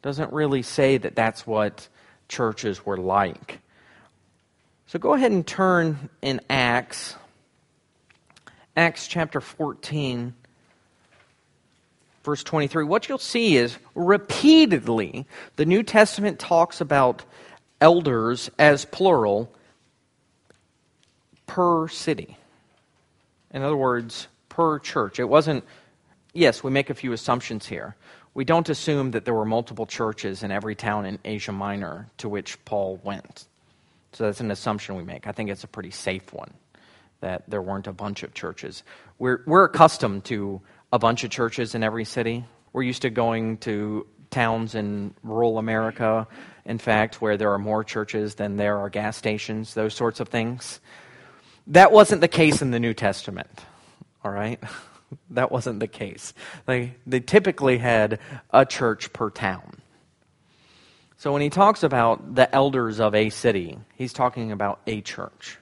[0.02, 1.88] Doesn't really say that that's what
[2.30, 3.60] churches were like.
[4.88, 7.16] So go ahead and turn in Acts
[8.78, 10.36] Acts chapter 14,
[12.24, 15.26] verse 23, what you'll see is repeatedly
[15.56, 17.26] the New Testament talks about
[17.82, 19.52] elders as plural
[21.48, 22.38] per city.
[23.50, 25.20] In other words, per church.
[25.20, 25.64] It wasn't,
[26.38, 27.96] yes, we make a few assumptions here.
[28.34, 32.30] We don't assume that there were multiple churches in every town in Asia Minor to
[32.30, 33.48] which Paul went.
[34.14, 35.28] So that's an assumption we make.
[35.28, 36.54] I think it's a pretty safe one
[37.20, 38.84] that there weren't a bunch of churches.
[39.18, 40.62] We're, we're accustomed to
[40.94, 42.46] a bunch of churches in every city.
[42.74, 46.28] We're used to going to towns in rural America,
[46.66, 50.30] in fact, where there are more churches than there are gas stations, those sorts of
[50.30, 50.80] things.
[51.68, 53.66] That wasn't the case in the New Testament,
[54.24, 54.62] all right?
[55.30, 56.34] that wasn't the case.
[56.66, 58.20] They, they typically had
[58.52, 59.78] a church per town.
[61.18, 65.58] So when he talks about the elders of a city, he's talking about a church.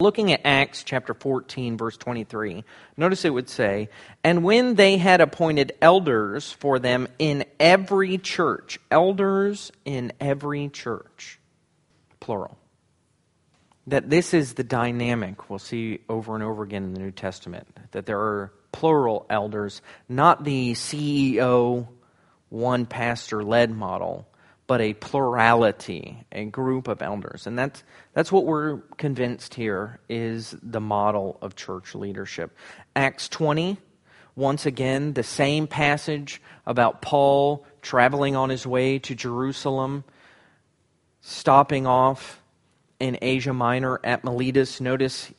[0.00, 2.64] Looking at Acts chapter 14, verse 23,
[2.96, 3.88] notice it would say,
[4.24, 11.38] And when they had appointed elders for them in every church, elders in every church,
[12.18, 12.58] plural.
[13.86, 17.66] That this is the dynamic we'll see over and over again in the New Testament,
[17.90, 21.88] that there are plural elders, not the CEO,
[22.48, 24.28] one pastor led model,
[24.66, 27.46] but a plurality, a group of elders.
[27.46, 27.82] And that's,
[28.14, 32.56] that's what we're convinced here is the model of church leadership.
[32.94, 33.78] Acts 20,
[34.36, 40.04] once again, the same passage about Paul traveling on his way to Jerusalem,
[41.20, 42.41] stopping off
[43.02, 44.80] in Asia Minor at Miletus.
[44.80, 45.32] Notice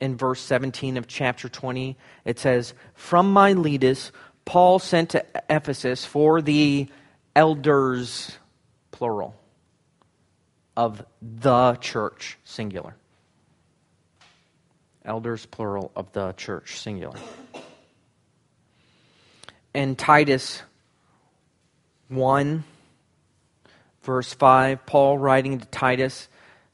[0.00, 4.12] in verse 17 of chapter 20, it says, From Miletus,
[4.44, 6.86] Paul sent to Ephesus for the
[7.34, 8.38] elders
[8.92, 9.34] plural.
[10.76, 12.94] of the church, singular.
[15.04, 17.18] Elders, plural, of the church, singular.
[19.74, 20.62] And Titus
[22.06, 22.62] 1,
[24.02, 26.28] verse 5, Paul writing to Titus,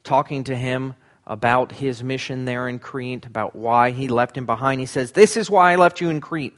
[0.06, 0.94] talking to him
[1.26, 4.80] about his mission there in Crete, about why he left him behind.
[4.80, 6.54] He says, This is why I left you in Crete,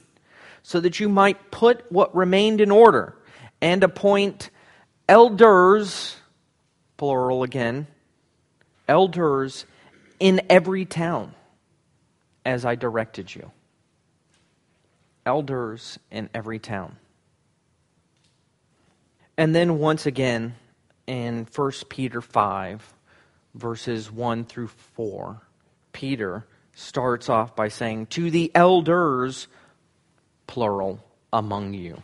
[0.63, 3.15] so that you might put what remained in order
[3.61, 4.51] and appoint
[5.07, 6.15] elders,
[6.97, 7.87] plural again,
[8.87, 9.65] elders
[10.19, 11.33] in every town,
[12.45, 13.51] as I directed you.
[15.25, 16.95] Elders in every town.
[19.37, 20.55] And then once again
[21.07, 22.93] in 1 Peter 5,
[23.59, 25.41] verses 1 through 4,
[25.91, 29.47] Peter starts off by saying, To the elders,
[30.47, 30.99] plural,
[31.31, 32.01] among you.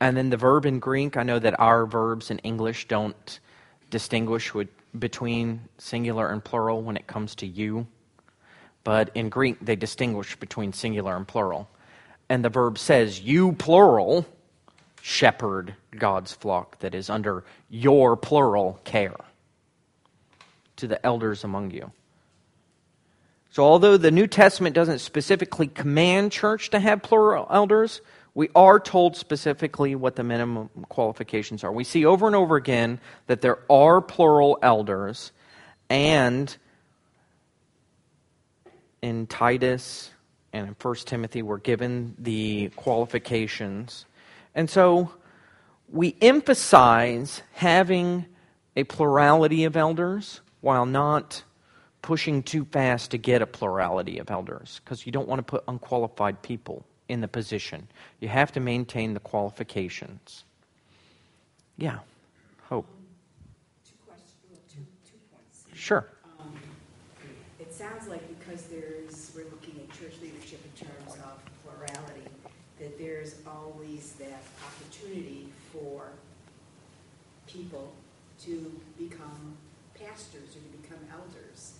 [0.00, 3.40] And then the verb in Greek, I know that our verbs in English don't
[3.90, 4.68] distinguish with,
[4.98, 7.86] between singular and plural when it comes to you.
[8.84, 11.68] But in Greek, they distinguish between singular and plural.
[12.28, 14.26] And the verb says, You, plural,
[15.02, 19.16] shepherd God's flock that is under your plural care
[20.76, 21.92] to the elders among you.
[23.50, 28.02] So, although the New Testament doesn't specifically command church to have plural elders,
[28.34, 31.72] we are told specifically what the minimum qualifications are.
[31.72, 35.32] We see over and over again that there are plural elders,
[35.88, 36.54] and
[39.00, 40.10] in Titus
[40.52, 44.04] and in 1 Timothy, we're given the qualifications.
[44.54, 45.12] And so
[45.88, 48.26] we emphasize having
[48.74, 51.44] a plurality of elders while not
[52.02, 55.62] pushing too fast to get a plurality of elders because you don't want to put
[55.68, 57.86] unqualified people in the position.
[58.18, 60.42] You have to maintain the qualifications.
[61.78, 62.00] Yeah.
[62.68, 62.88] Hope.
[63.86, 65.66] Two questions, two, two points.
[65.72, 66.04] Sure.
[66.40, 66.52] Um,
[67.60, 72.28] It sounds like because there's, we're looking at church leadership in terms of plurality,
[72.80, 76.08] that there's always that opportunity for
[77.46, 77.92] people
[78.40, 79.56] to become
[80.06, 81.74] pastors or to become elders.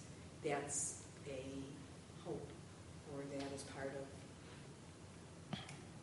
[0.44, 1.42] That's a
[2.24, 2.48] hope,
[3.14, 3.92] or that is part
[5.52, 5.58] of,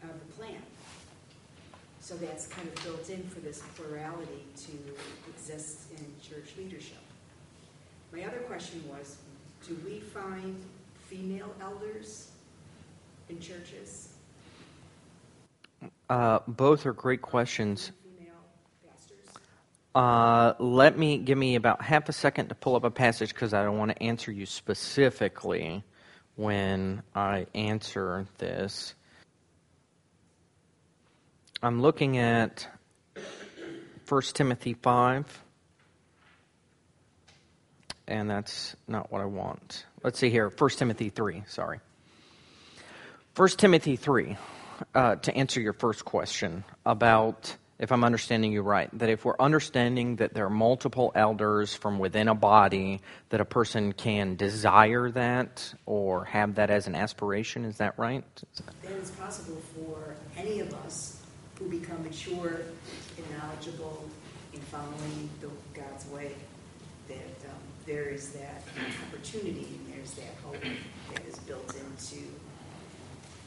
[0.09, 0.61] of the plan.
[1.99, 4.71] So that's kind of built in for this plurality to
[5.29, 6.97] exist in church leadership.
[8.11, 9.17] My other question was,
[9.65, 10.61] do we find
[11.07, 12.31] female elders
[13.29, 14.09] in churches?
[16.09, 17.91] Uh, both are great questions.
[19.95, 23.53] Uh, let me give me about half a second to pull up a passage because
[23.53, 25.83] I don't want to answer you specifically
[26.35, 28.95] when I answer this.
[31.61, 32.67] I'm looking at
[34.09, 35.43] 1 Timothy 5,
[38.07, 39.85] and that's not what I want.
[40.03, 41.79] Let's see here 1 Timothy 3, sorry.
[43.35, 44.37] 1 Timothy 3,
[44.95, 49.37] uh, to answer your first question about if I'm understanding you right, that if we're
[49.39, 55.09] understanding that there are multiple elders from within a body, that a person can desire
[55.11, 58.23] that or have that as an aspiration, is that right?
[58.83, 61.19] Then it's possible for any of us
[61.57, 62.61] who become mature
[63.17, 64.05] and knowledgeable
[64.53, 66.33] in following the, God's way.
[67.07, 68.63] That um, there is that
[69.07, 70.61] opportunity and there's that hope
[71.13, 72.23] that is built into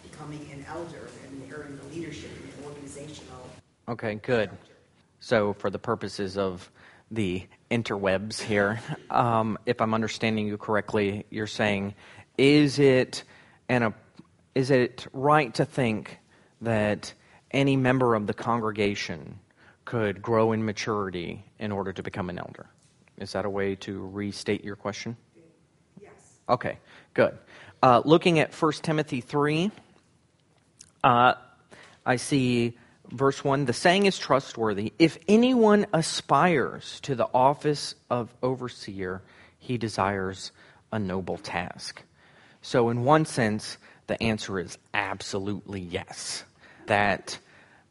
[0.03, 3.49] becoming an elder and or in the leadership and the organizational
[3.89, 4.51] Okay, good.
[5.21, 6.73] So, for the purposes of
[7.13, 8.81] the interwebs here,
[9.11, 11.95] um, if I'm understanding you correctly, you're saying,
[12.37, 13.23] is it
[13.69, 13.95] an, a,
[14.57, 16.19] is it right to think
[16.63, 17.15] that
[17.53, 19.39] any member of the congregation
[19.85, 22.67] could grow in maturity in order to become an elder?
[23.19, 25.17] Is that a way to restate your question?
[26.03, 26.11] Yes.
[26.49, 26.79] Okay,
[27.15, 27.39] good.
[27.85, 29.71] Uh, looking at 1 Timothy 3,
[31.05, 31.35] uh,
[32.05, 32.77] I see
[33.11, 34.93] verse 1 the saying is trustworthy.
[34.99, 39.23] If anyone aspires to the office of overseer,
[39.59, 40.53] he desires
[40.93, 42.03] a noble task.
[42.63, 46.45] So, in one sense, the answer is absolutely yes.
[46.87, 47.39] That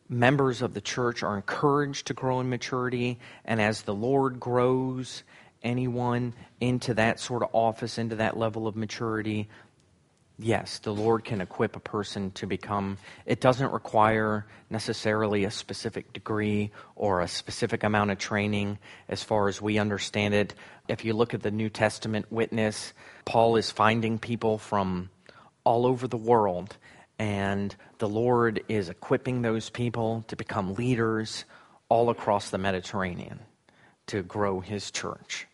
[0.10, 5.24] members of the church are encouraged to grow in maturity, and as the Lord grows
[5.64, 9.50] anyone into that sort of office, into that level of maturity,
[10.38, 16.14] yes, the Lord can equip a person to become, it doesn't require necessarily a specific
[16.14, 18.78] degree or a specific amount of training
[19.08, 20.56] as far as we understand it.
[20.88, 22.94] If you look at the New Testament witness,
[23.26, 25.10] Paul is finding people from
[25.64, 26.78] all over the world,
[27.18, 31.46] and the Lord is equipping those people to become leaders
[31.90, 33.40] all across the Mediterranean.
[34.08, 35.48] to grow his church.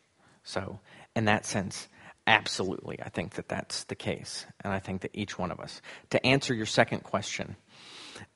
[0.44, 0.80] So,
[1.16, 1.88] in that sense,
[2.28, 4.46] absolutely, I think that that's the case.
[4.64, 5.82] And I think that each one of us.
[6.12, 7.56] To answer your second question,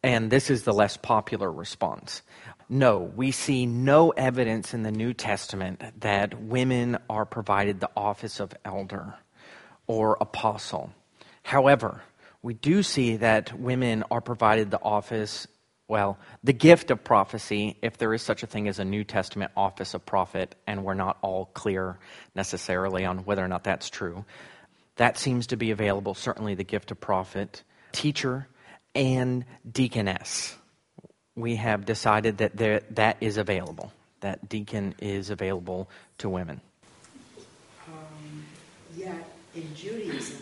[0.04, 2.22] and this is the less popular response.
[2.70, 8.40] No, we see no evidence in the New Testament that women are provided the office
[8.40, 9.16] of elder
[9.88, 10.92] or apostle.
[11.44, 12.02] However,
[12.42, 15.48] we do see that women are provided the office,
[15.88, 19.52] well, the gift of prophecy, if there is such a thing as a New Testament
[19.56, 22.00] office of prophet, and we're not all clear
[22.34, 24.26] necessarily on whether or not that's true.
[24.96, 27.62] That seems to be available, certainly the gift of prophet,
[27.92, 28.48] teacher,
[28.96, 30.56] and deaconess.
[31.36, 33.92] We have decided that there, that is available.
[34.22, 36.62] That deacon is available to women.
[37.88, 38.46] Um,
[38.96, 40.42] yet in Judaism,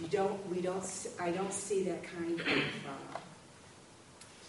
[0.00, 0.84] you don't, we don't,
[1.18, 3.18] I don't see that kind of uh,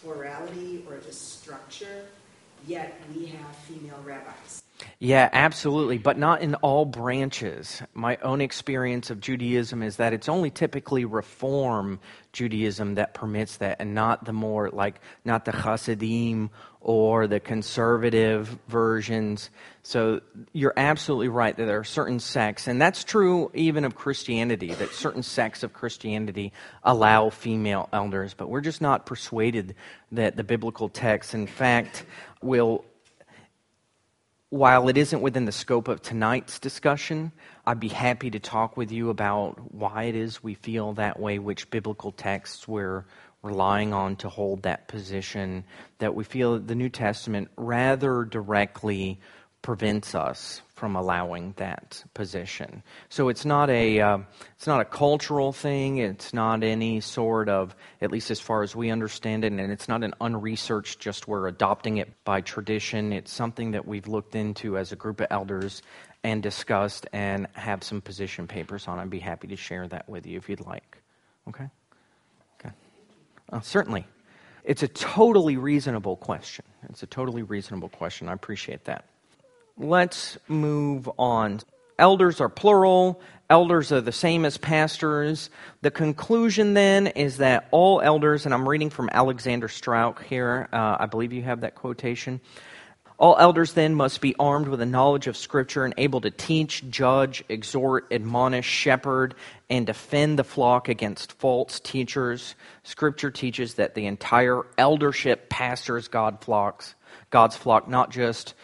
[0.03, 2.05] plurality or the structure,
[2.67, 4.61] yet we have female rabbis.
[4.99, 7.81] Yeah, absolutely, but not in all branches.
[7.93, 11.99] My own experience of Judaism is that it's only typically Reform
[12.31, 18.57] Judaism that permits that, and not the more like not the Hasidim or the conservative
[18.67, 19.49] versions.
[19.83, 20.21] So
[20.51, 24.93] you're absolutely right that there are certain sects, and that's true even of Christianity, that
[24.93, 26.53] certain sects of Christianity
[26.83, 29.75] allow female elders, but we're just not persuaded
[30.11, 32.05] that the biblical text, in fact,
[32.41, 32.83] will
[34.53, 37.31] while it isn't within the scope of tonight's discussion,
[37.65, 41.39] I'd be happy to talk with you about why it is we feel that way,
[41.39, 43.03] which biblical texts we're
[43.41, 45.63] relying on to hold that position,
[45.97, 49.19] that we feel that the New Testament rather directly
[49.63, 52.83] prevents us from allowing that position.
[53.07, 54.17] So it's not a uh,
[54.55, 55.97] it's not a cultural thing.
[55.97, 59.87] It's not any sort of at least as far as we understand it, and it's
[59.87, 60.99] not an unresearched.
[60.99, 63.13] Just we're adopting it by tradition.
[63.13, 65.81] It's something that we've looked into as a group of elders
[66.23, 68.99] and discussed and have some position papers on.
[68.99, 70.97] I'd be happy to share that with you if you'd like.
[71.47, 71.69] Okay.
[72.59, 72.75] Okay.
[73.51, 74.05] Uh, certainly.
[74.65, 76.63] It's a totally reasonable question.
[76.89, 78.29] It's a totally reasonable question.
[78.29, 79.05] I appreciate that
[79.77, 81.61] let's move on.
[81.99, 83.21] Elders are plural.
[83.49, 85.49] Elders are the same as pastors.
[85.81, 90.97] The conclusion then is that all elders, and I'm reading from Alexander Strauch here, uh,
[90.99, 92.41] I believe you have that quotation.
[93.19, 96.89] All elders then must be armed with a knowledge of Scripture and able to teach,
[96.89, 99.35] judge, exhort, admonish, shepherd,
[99.69, 102.55] and defend the flock against false teachers.
[102.81, 106.95] Scripture teaches that the entire eldership pastors God flocks,
[107.29, 108.55] God's flock, not just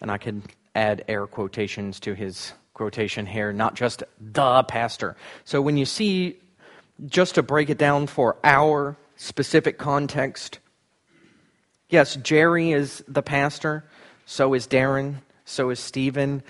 [0.00, 0.42] and I could
[0.74, 5.16] add air quotations to his quotation here, not just the pastor.
[5.44, 6.38] So when you see,
[7.06, 10.58] just to break it down for our specific context,
[11.88, 13.84] yes, Jerry is the pastor,
[14.26, 16.42] so is Darren, so is Stephen.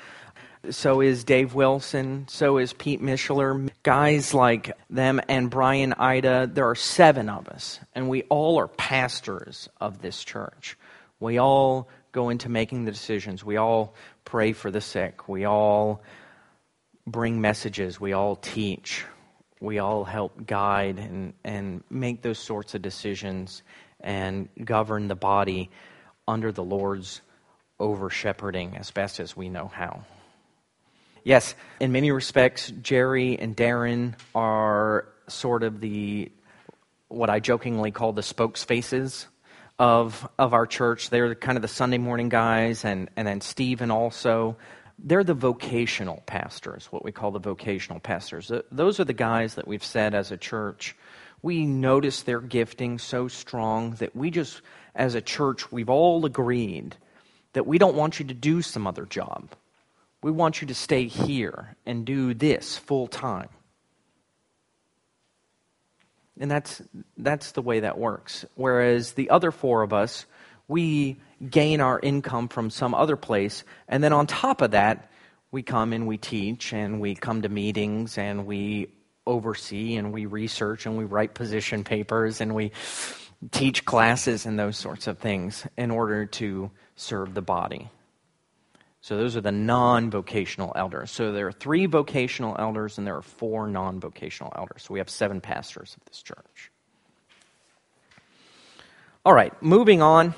[0.69, 2.27] So is Dave Wilson.
[2.29, 3.71] So is Pete Mishler.
[3.83, 6.51] Guys like them and Brian Ida.
[6.53, 10.77] There are seven of us, and we all are pastors of this church.
[11.19, 13.45] We all go into making the decisions.
[13.45, 13.95] We all
[14.25, 15.29] pray for the sick.
[15.29, 16.03] We all
[17.07, 18.01] bring messages.
[18.01, 19.05] We all teach.
[19.61, 23.63] We all help guide and, and make those sorts of decisions
[24.01, 25.71] and govern the body
[26.27, 27.21] under the Lord's
[27.79, 30.05] over shepherding as best as we know how.
[31.23, 36.33] Yes, in many respects, Jerry and Darren are sort of the
[37.09, 39.27] what I jokingly call the spokesfaces
[39.81, 41.09] of, of our church.
[41.09, 44.59] They're kind of the Sunday morning guys, and, and then Stephen also.
[44.99, 48.53] They're the vocational pastors, what we call the vocational pastors.
[48.71, 50.95] Those are the guys that we've said as a church.
[51.41, 54.61] We notice their gifting so strong that we just,
[54.95, 56.97] as a church, we've all agreed
[57.55, 59.49] that we don't want you to do some other job.
[60.23, 63.49] We want you to stay here and do this full time.
[66.41, 66.83] And that's,
[67.19, 68.47] that's the way that works.
[68.55, 70.27] Whereas the other four of us,
[70.67, 73.63] we gain our income from some other place.
[73.89, 75.11] And then on top of that,
[75.51, 78.89] we come and we teach and we come to meetings and we
[79.27, 82.73] oversee and we research and we write position papers and we
[83.51, 87.91] teach classes and those sorts of things in order to serve the body.
[89.03, 91.11] So those are the non vocational elders.
[91.11, 94.83] So there are three vocational elders and there are four non vocational elders.
[94.83, 96.71] So we have seven pastors of this church.
[99.25, 100.35] All right, moving on.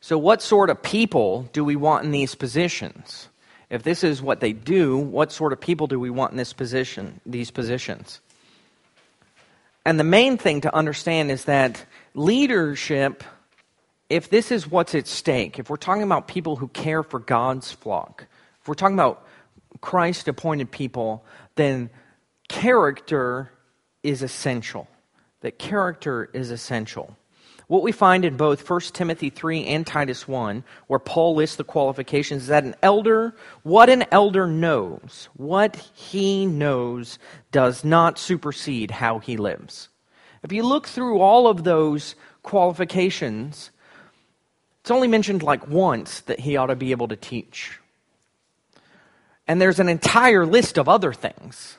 [0.00, 3.28] So, what sort of people do we want in these positions?
[3.68, 6.52] If this is what they do, what sort of people do we want in this
[6.52, 8.20] position, these positions?
[9.84, 13.24] And the main thing to understand is that leadership
[14.08, 17.72] if this is what's at stake, if we're talking about people who care for God's
[17.72, 18.26] flock,
[18.60, 19.26] if we're talking about
[19.80, 21.24] Christ appointed people,
[21.56, 21.90] then
[22.48, 23.50] character
[24.02, 24.88] is essential.
[25.40, 27.16] That character is essential.
[27.68, 31.64] What we find in both 1 Timothy 3 and Titus 1, where Paul lists the
[31.64, 33.34] qualifications, is that an elder,
[33.64, 37.18] what an elder knows, what he knows,
[37.50, 39.88] does not supersede how he lives.
[40.44, 43.72] If you look through all of those qualifications,
[44.86, 47.80] it's only mentioned like once that he ought to be able to teach.
[49.48, 51.76] And there's an entire list of other things,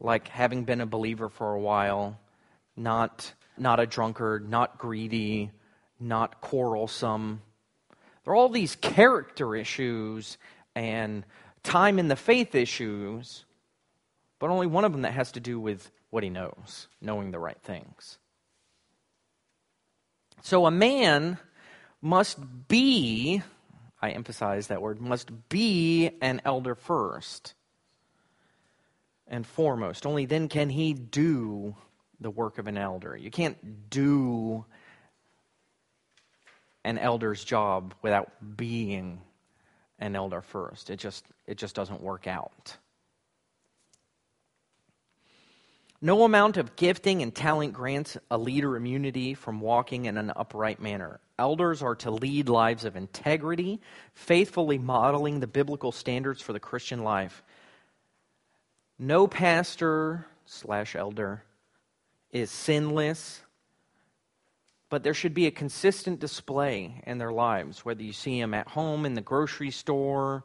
[0.00, 2.18] like having been a believer for a while,
[2.76, 5.52] not not a drunkard, not greedy,
[6.00, 7.40] not quarrelsome.
[8.24, 10.38] There are all these character issues
[10.74, 11.24] and
[11.62, 13.44] time in the faith issues,
[14.40, 17.38] but only one of them that has to do with what he knows, knowing the
[17.38, 18.18] right things.
[20.42, 21.38] So a man
[22.02, 22.38] must
[22.68, 23.42] be,
[24.00, 27.54] I emphasize that word, must be an elder first
[29.26, 30.06] and foremost.
[30.06, 31.76] Only then can he do
[32.20, 33.16] the work of an elder.
[33.16, 34.64] You can't do
[36.84, 39.20] an elder's job without being
[39.98, 40.90] an elder first.
[40.90, 42.76] It just it just doesn't work out.
[46.02, 50.80] No amount of gifting and talent grants a leader immunity from walking in an upright
[50.80, 51.20] manner.
[51.38, 53.80] Elders are to lead lives of integrity,
[54.14, 57.42] faithfully modeling the biblical standards for the Christian life.
[58.98, 61.42] No pastor slash elder
[62.30, 63.42] is sinless,
[64.88, 68.68] but there should be a consistent display in their lives, whether you see them at
[68.68, 70.44] home, in the grocery store,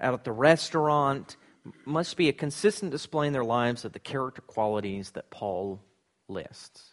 [0.00, 1.36] out at the restaurant,
[1.84, 5.80] must be a consistent display in their lives of the character qualities that Paul
[6.28, 6.92] lists.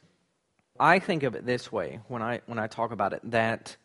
[0.80, 3.78] I think of it this way when I when I talk about it that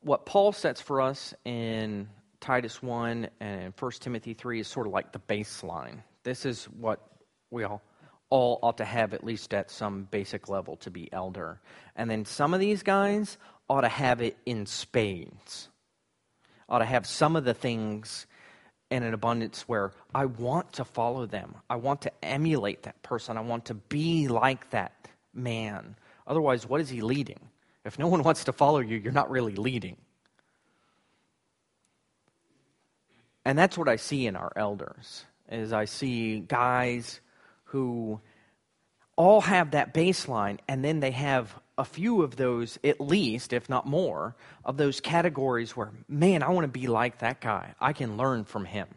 [0.00, 2.08] what Paul sets for us in
[2.40, 6.02] Titus 1 and 1 Timothy 3 is sort of like the baseline.
[6.22, 7.00] This is what
[7.50, 7.82] we all
[8.28, 11.60] all ought to have at least at some basic level to be elder.
[11.94, 15.68] And then some of these guys ought to have it in spades.
[16.68, 18.26] Ought to have some of the things
[18.90, 21.54] in an abundance where I want to follow them.
[21.68, 23.36] I want to emulate that person.
[23.36, 25.96] I want to be like that man.
[26.26, 27.40] Otherwise, what is he leading?
[27.84, 29.96] If no one wants to follow you, you're not really leading.
[33.44, 35.24] And that's what I see in our elders.
[35.48, 37.20] Is I see guys
[37.64, 38.20] who
[39.14, 43.68] all have that baseline, and then they have a few of those, at least, if
[43.68, 47.74] not more, of those categories where, man, I want to be like that guy.
[47.80, 48.88] I can learn from him.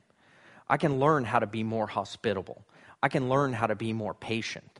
[0.67, 2.63] I can learn how to be more hospitable.
[3.01, 4.79] I can learn how to be more patient.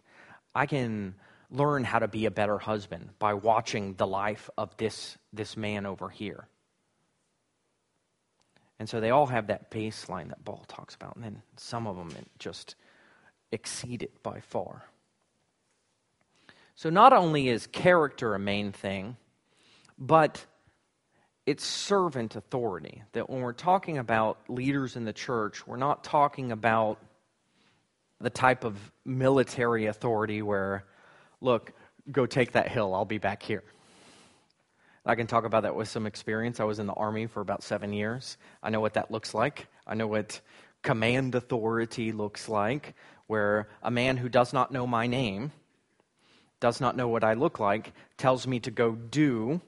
[0.56, 1.16] I can
[1.52, 5.86] learn how to be a better husband by watching the life of this, this man
[5.86, 6.48] over here.
[8.78, 11.16] And so they all have that baseline that Paul talks about.
[11.16, 12.76] And then some of them just
[13.52, 14.86] exceed it by far.
[16.80, 19.18] So, not only is character a main thing,
[19.98, 20.46] but
[21.46, 23.04] it's servant authority.
[23.12, 26.98] That when we're talking about leaders in the church, we're not talking about
[28.22, 30.86] the type of military authority where,
[31.42, 31.74] look,
[32.10, 33.66] go take that hill, I'll be back here.
[35.06, 36.62] I can talk about that with some experience.
[36.62, 38.38] I was in the Army for about seven years.
[38.64, 39.68] I know what that looks like.
[39.86, 40.40] I know what
[40.82, 42.96] command authority looks like,
[43.28, 45.52] where a man who does not know my name,
[46.60, 49.62] does not know what I look like, tells me to go do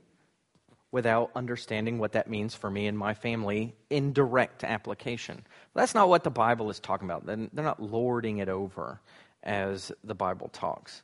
[0.91, 5.45] without understanding what that means for me and my family in direct application.
[5.73, 7.25] That's not what the Bible is talking about.
[7.25, 8.99] They're not lording it over
[9.41, 11.01] as the Bible talks.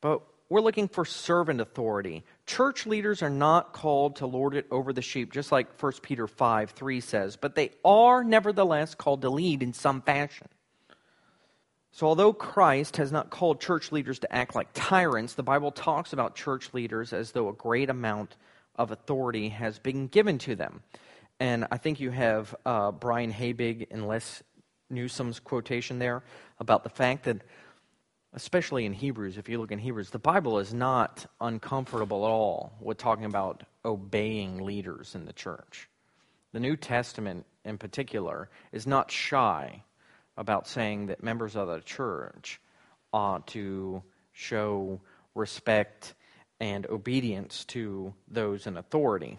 [0.00, 2.24] But we're looking for servant authority.
[2.46, 6.26] Church leaders are not called to lord it over the sheep, just like 1 Peter
[6.26, 10.48] 5 3 says, but they are nevertheless called to lead in some fashion.
[11.92, 16.12] So, although Christ has not called church leaders to act like tyrants, the Bible talks
[16.12, 18.36] about church leaders as though a great amount
[18.76, 20.82] of authority has been given to them.
[21.40, 24.42] And I think you have uh, Brian Habig and Les
[24.88, 26.22] Newsom's quotation there
[26.58, 27.42] about the fact that
[28.34, 32.72] especially in Hebrews, if you look in Hebrews, the Bible is not uncomfortable at all
[32.80, 35.88] with talking about obeying leaders in the church.
[36.52, 39.82] The New Testament, in particular, is not shy
[40.36, 42.60] about saying that members of the church
[43.12, 44.02] ought to
[44.32, 45.00] show
[45.34, 46.14] respect
[46.60, 49.38] and obedience to those in authority.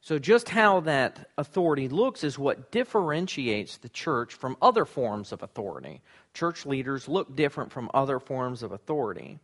[0.00, 5.42] So, just how that authority looks is what differentiates the church from other forms of
[5.42, 6.00] authority.
[6.32, 9.38] Church leaders look different from other forms of authority.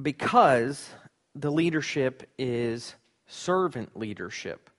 [0.00, 0.90] because
[1.34, 2.94] the leadership is
[3.26, 4.70] servant leadership.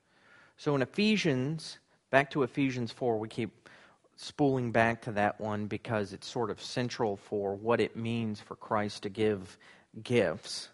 [0.58, 1.80] So in Ephesians,
[2.10, 3.70] back to Ephesians 4, we keep
[4.16, 8.56] spooling back to that one because it's sort of central for what it means for
[8.56, 9.58] Christ to give
[10.04, 10.70] gifts.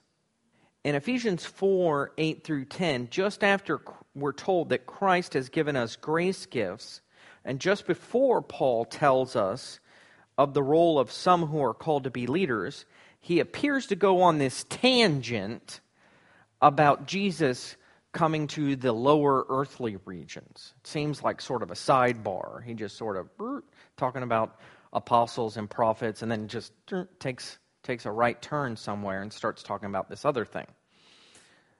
[0.83, 3.81] In Ephesians 4 8 through 10, just after
[4.15, 7.01] we're told that Christ has given us grace gifts,
[7.43, 9.79] and just before Paul tells us
[10.37, 12.85] of the role of some who are called to be leaders,
[13.19, 15.81] he appears to go on this tangent
[16.61, 17.75] about Jesus
[18.17, 20.73] coming to the lower earthly regions.
[20.81, 22.63] It seems like sort of a sidebar.
[22.63, 23.29] He just sort of
[23.95, 24.59] talking about
[24.91, 26.73] apostles and prophets and then just
[27.19, 30.65] takes takes a right turn somewhere and starts talking about this other thing.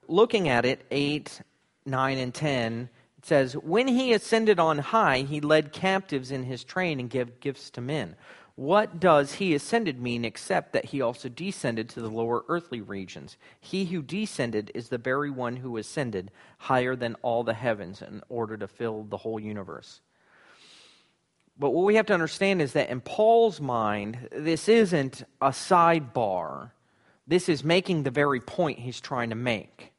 [0.06, 1.42] Looking at it, 8,
[1.84, 6.62] 9 and 10 it says, When he ascended on high, he led captives in his
[6.62, 8.14] train and gave gifts to men.
[8.58, 13.36] What does he ascended mean except that he also descended to the lower earthly regions?
[13.60, 18.20] He who descended is the very one who ascended higher than all the heavens in
[18.28, 20.00] order to fill the whole universe.
[21.56, 26.72] But what we have to understand is that in Paul's mind, this isn't a sidebar.
[27.28, 29.92] This is making the very point he's trying to make.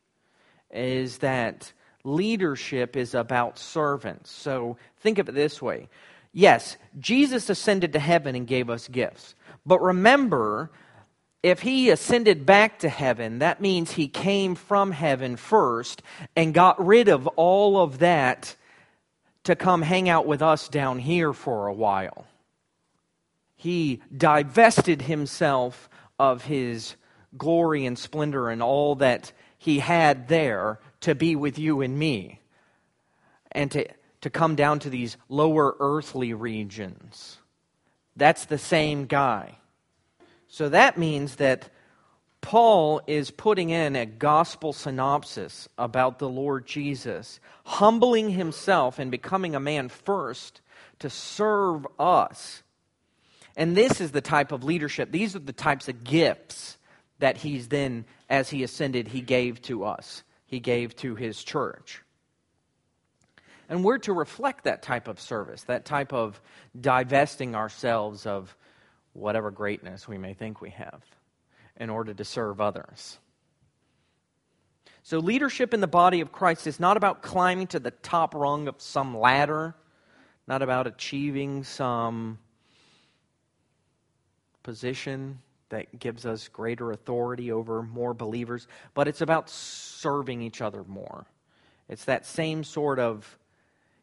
[0.69, 1.71] Is that
[2.03, 4.29] leadership is about servants.
[4.31, 5.87] So think of it this way
[6.31, 9.35] Yes, Jesus ascended to heaven and gave us gifts.
[9.65, 10.71] But remember,
[11.41, 16.03] if he ascended back to heaven, that means he came from heaven first
[16.35, 18.55] and got rid of all of that
[19.43, 22.27] to come hang out with us down here for a while.
[23.55, 26.95] He divested himself of his
[27.37, 32.41] glory and splendor and all that he had there to be with you and me
[33.51, 33.85] and to
[34.21, 37.37] to come down to these lower earthly regions.
[38.15, 39.57] That's the same guy.
[40.47, 41.69] So that means that
[42.41, 49.55] Paul is putting in a gospel synopsis about the Lord Jesus, humbling himself and becoming
[49.55, 50.61] a man first
[50.99, 52.63] to serve us.
[53.55, 56.77] And this is the type of leadership, these are the types of gifts
[57.19, 62.01] that he's then, as he ascended, he gave to us, he gave to his church.
[63.69, 66.41] And we're to reflect that type of service, that type of
[66.79, 68.55] divesting ourselves of
[69.13, 71.03] whatever greatness we may think we have
[71.77, 73.19] in order to serve others.
[75.03, 78.67] So, leadership in the body of Christ is not about climbing to the top rung
[78.67, 79.75] of some ladder,
[80.47, 82.39] not about achieving some
[84.63, 85.39] position
[85.69, 91.25] that gives us greater authority over more believers, but it's about serving each other more.
[91.87, 93.38] It's that same sort of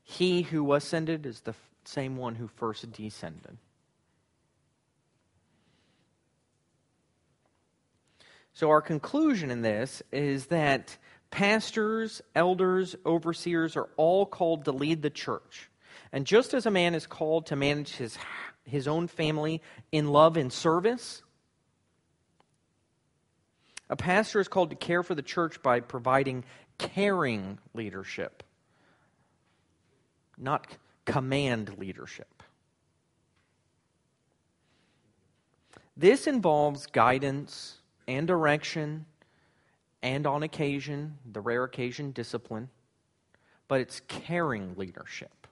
[0.08, 1.54] he who ascended is the
[1.84, 3.58] same one who first descended.
[8.54, 10.96] So, our conclusion in this is that
[11.32, 15.68] pastors, elders, overseers are all called to lead the church.
[16.12, 18.16] And just as a man is called to manage his,
[18.64, 21.22] his own family in love and service,
[23.90, 26.44] a pastor is called to care for the church by providing
[26.78, 28.44] caring leadership
[30.38, 30.66] not
[31.04, 32.42] command leadership.
[35.96, 39.06] This involves guidance and direction,
[40.02, 42.68] and on occasion, the rare occasion, discipline,
[43.66, 45.46] but it's caring leadership.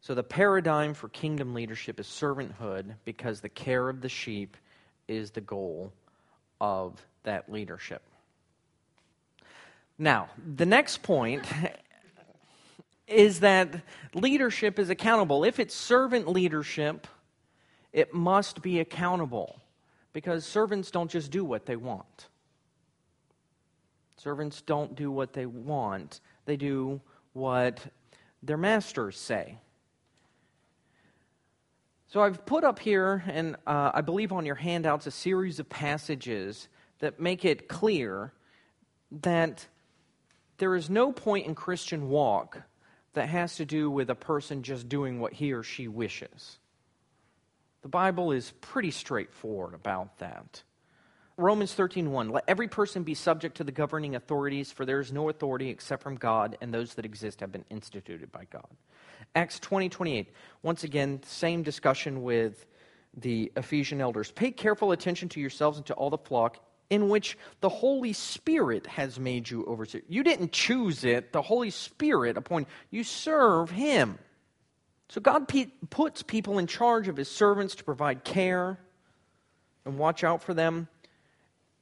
[0.00, 4.56] So, the paradigm for kingdom leadership is servanthood because the care of the sheep
[5.06, 5.92] is the goal
[6.60, 8.02] of that leadership.
[9.96, 11.44] Now, the next point
[13.06, 13.82] is that
[14.14, 15.44] leadership is accountable.
[15.44, 17.06] If it's servant leadership,
[17.92, 19.60] it must be accountable
[20.12, 22.28] because servants don't just do what they want.
[24.16, 27.00] Servants don't do what they want, they do
[27.32, 27.80] what
[28.42, 29.58] their masters say.
[32.08, 35.68] So I've put up here, and uh, I believe on your handouts, a series of
[35.68, 38.32] passages that make it clear
[39.22, 39.66] that
[40.58, 42.62] there is no point in Christian walk
[43.14, 46.58] that has to do with a person just doing what he or she wishes.
[47.82, 50.62] The Bible is pretty straightforward about that.
[51.36, 55.28] Romans 13:1 Let every person be subject to the governing authorities for there is no
[55.28, 58.68] authority except from God and those that exist have been instituted by God.
[59.34, 60.28] Acts 20:28
[60.62, 62.66] Once again same discussion with
[63.14, 64.30] the Ephesian elders.
[64.30, 68.86] Pay careful attention to yourselves and to all the flock in which the Holy Spirit
[68.86, 70.02] has made you overseer.
[70.10, 72.70] You didn't choose it, the Holy Spirit appointed.
[72.90, 74.18] You serve Him.
[75.08, 78.78] So God pe- puts people in charge of His servants to provide care,
[79.86, 80.86] and watch out for them.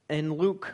[0.09, 0.73] In Luke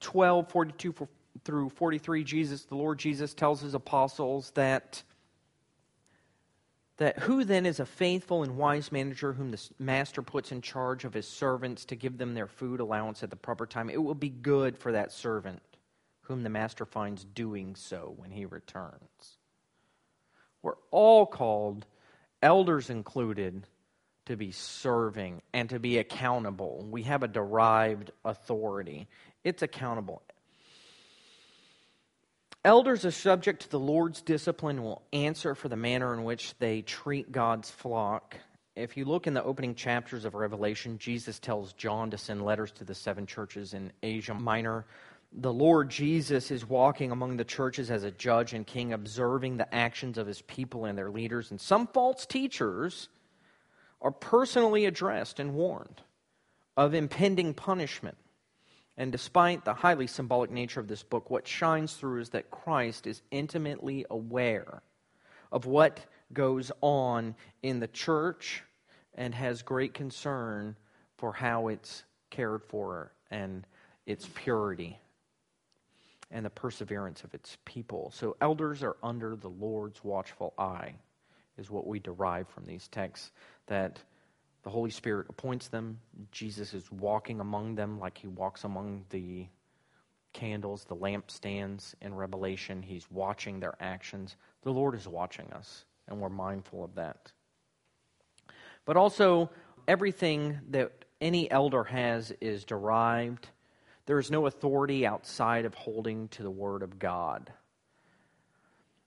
[0.00, 1.08] 12, 42
[1.46, 5.02] through 43, Jesus, the Lord Jesus tells his apostles that
[7.00, 11.06] that who then is a faithful and wise manager whom the master puts in charge
[11.06, 13.88] of his servants to give them their food allowance at the proper time?
[13.88, 15.62] It will be good for that servant
[16.20, 19.38] whom the master finds doing so when he returns.
[20.60, 21.86] We're all called,
[22.42, 23.66] elders included,
[24.26, 26.86] to be serving and to be accountable.
[26.90, 29.08] We have a derived authority,
[29.42, 30.20] it's accountable.
[32.62, 36.54] Elders are subject to the Lord's discipline and will answer for the manner in which
[36.58, 38.36] they treat God's flock.
[38.76, 42.70] If you look in the opening chapters of Revelation, Jesus tells John to send letters
[42.72, 44.84] to the seven churches in Asia Minor.
[45.32, 49.74] The Lord Jesus is walking among the churches as a judge and king, observing the
[49.74, 51.50] actions of his people and their leaders.
[51.50, 53.08] And some false teachers
[54.02, 56.02] are personally addressed and warned
[56.76, 58.18] of impending punishment.
[59.00, 63.06] And despite the highly symbolic nature of this book, what shines through is that Christ
[63.06, 64.82] is intimately aware
[65.50, 68.62] of what goes on in the church
[69.14, 70.76] and has great concern
[71.16, 73.66] for how it's cared for and
[74.04, 74.98] its purity
[76.30, 78.12] and the perseverance of its people.
[78.14, 80.92] So, elders are under the Lord's watchful eye,
[81.56, 83.32] is what we derive from these texts.
[83.66, 83.98] That
[84.62, 85.98] the Holy Spirit appoints them.
[86.32, 89.46] Jesus is walking among them like he walks among the
[90.32, 92.82] candles, the lampstands in Revelation.
[92.82, 94.36] He's watching their actions.
[94.62, 97.32] The Lord is watching us, and we're mindful of that.
[98.84, 99.50] But also,
[99.88, 103.48] everything that any elder has is derived.
[104.06, 107.52] There is no authority outside of holding to the Word of God.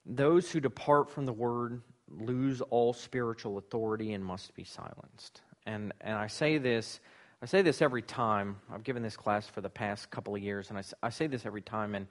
[0.06, 1.82] Those who depart from the Word
[2.20, 5.42] lose all spiritual authority and must be silenced.
[5.66, 7.00] And, and I say this,
[7.42, 8.58] I say this every time.
[8.72, 11.46] I've given this class for the past couple of years, and I, I say this
[11.46, 11.96] every time.
[11.96, 12.08] And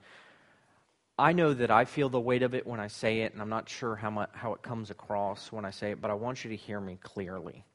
[1.17, 3.49] I know that I feel the weight of it when I say it, and I'm
[3.49, 6.43] not sure how, much, how it comes across when I say it, but I want
[6.43, 7.65] you to hear me clearly.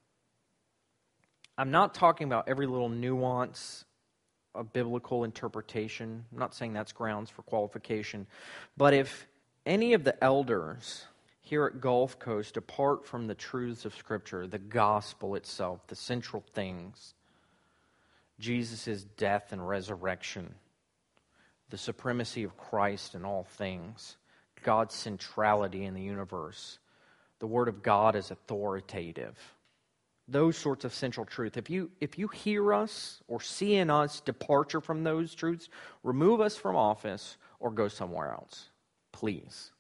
[1.57, 3.85] I'm not talking about every little nuance
[4.55, 6.25] of biblical interpretation.
[6.33, 8.27] I'm not saying that's grounds for qualification.
[8.77, 9.27] But if
[9.67, 11.05] any of the elders
[11.49, 16.45] here at Gulf Coast, apart from the truths of Scripture, the gospel itself, the central
[16.53, 17.15] things,
[18.39, 20.55] Jesus' death and resurrection,
[21.71, 24.19] the supremacy of Christ in all things,
[24.63, 26.79] God's centrality in the universe,
[27.39, 29.37] the Word of God is authoritative.
[30.31, 31.57] Those sorts of central truth.
[31.57, 35.71] If you, if you hear us or see in us departure from those truths,
[36.03, 38.69] remove us from office or go somewhere else.
[39.13, 39.71] Please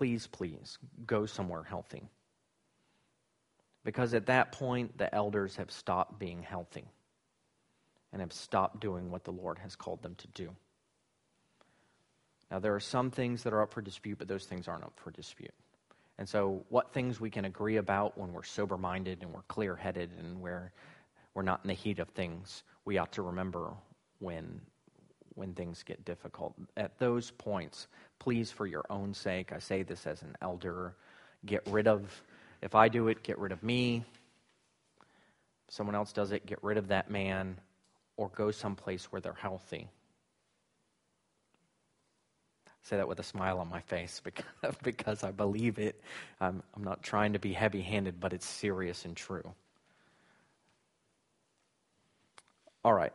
[0.00, 2.08] please, please go somewhere healthy.
[3.84, 6.86] Because at that point, the elders have stopped being healthy
[8.10, 10.56] and have stopped doing what the Lord has called them to do.
[12.50, 14.98] Now, there are some things that are up for dispute, but those things aren't up
[15.04, 15.52] for dispute.
[16.16, 19.76] And so, what things we can agree about when we're sober minded and we're clear
[19.76, 20.72] headed and we're,
[21.34, 23.74] we're not in the heat of things, we ought to remember
[24.18, 24.62] when
[25.34, 26.54] when things get difficult.
[26.76, 30.94] At those points, please, for your own sake, I say this as an elder,
[31.46, 32.22] get rid of,
[32.62, 34.04] if I do it, get rid of me.
[35.68, 37.58] If someone else does it, get rid of that man,
[38.16, 39.88] or go someplace where they're healthy.
[42.66, 46.00] I say that with a smile on my face because, because I believe it.
[46.40, 49.54] I'm, I'm not trying to be heavy handed, but it's serious and true.
[52.84, 53.12] All right.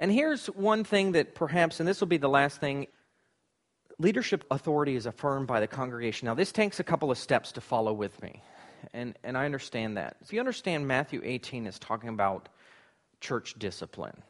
[0.00, 2.88] And here's one thing that perhaps, and this will be the last thing
[3.98, 6.24] leadership authority is affirmed by the congregation.
[6.24, 8.42] Now, this takes a couple of steps to follow with me,
[8.94, 10.16] and, and I understand that.
[10.22, 12.48] If you understand Matthew 18 is talking about
[13.20, 14.22] church discipline.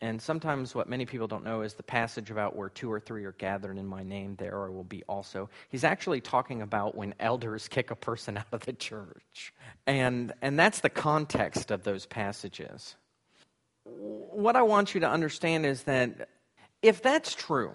[0.00, 3.24] And sometimes what many people don't know is the passage about where two or three
[3.24, 5.50] are gathered in my name, there I will be also.
[5.68, 9.52] He's actually talking about when elders kick a person out of the church.
[9.86, 12.96] And, and that's the context of those passages
[13.84, 16.28] what I want you to understand is that
[16.82, 17.72] if that's true,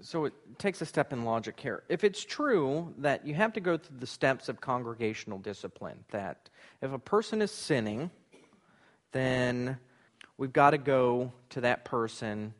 [0.00, 1.82] so it takes a step in logic here.
[1.88, 6.48] If it's true that you have to go through the steps of congregational discipline, that
[6.80, 8.10] if a person is sinning,
[9.12, 9.78] then
[10.36, 12.54] we've got to go to that person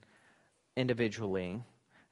[0.77, 1.63] individually,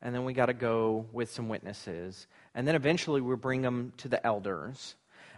[0.03, 3.93] and then we got to go with some witnesses, and then eventually we bring them
[3.99, 4.95] to the elders.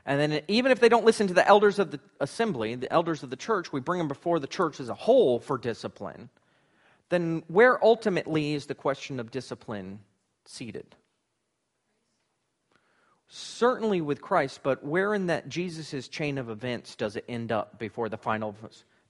[0.08, 3.22] And then, even if they don't listen to the elders of the assembly, the elders
[3.22, 6.30] of the church, we bring them before the church as a whole for discipline.
[7.10, 10.00] Then, where ultimately is the question of discipline
[10.46, 10.96] seated?
[13.28, 17.78] Certainly with Christ, but where in that Jesus' chain of events does it end up
[17.78, 18.56] before the final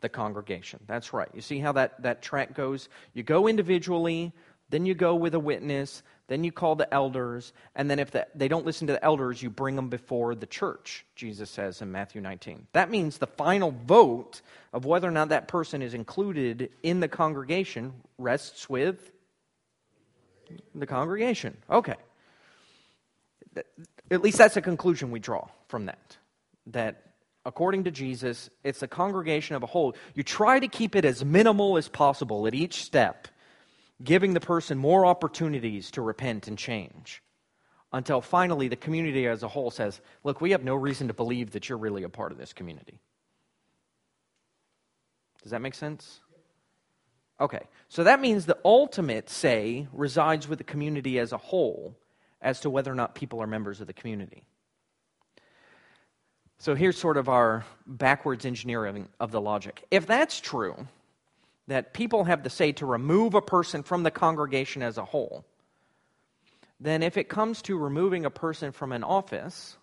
[0.01, 0.81] the congregation?
[0.89, 1.29] That's right.
[1.33, 2.89] You see how that, that track goes?
[3.15, 4.33] You go individually,
[4.69, 8.27] then you go with a witness, then you call the elders, and then if the,
[8.35, 11.91] they don't listen to the elders, you bring them before the church, Jesus says in
[11.91, 12.67] Matthew 19.
[12.75, 14.43] That means the final vote
[14.75, 19.11] of whether or not that person is included in the congregation rests with
[20.75, 21.57] the congregation.
[21.71, 21.97] Okay.
[24.11, 26.19] At least that's a conclusion we draw from that.
[26.69, 27.03] That
[27.47, 29.97] according to Jesus, it's the congregation of a whole.
[30.15, 33.29] You try to keep it as minimal as possible at each step
[34.03, 37.23] giving the person more opportunities to repent and change
[37.93, 41.53] until finally the community as a whole says, Look, we have no reason to believe
[41.53, 43.01] that you're really a part of this community.
[45.43, 46.21] Does that make sense?
[47.41, 51.97] Okay, so that means the ultimate say resides with the community as a whole
[52.41, 54.45] as to whether or not people are members of the community.
[56.59, 59.85] So here's sort of our backwards engineering of the logic.
[59.93, 60.89] If that's true,
[61.69, 65.45] that people have the say to remove a person from the congregation as a whole,
[66.81, 69.77] then if it comes to removing a person from an office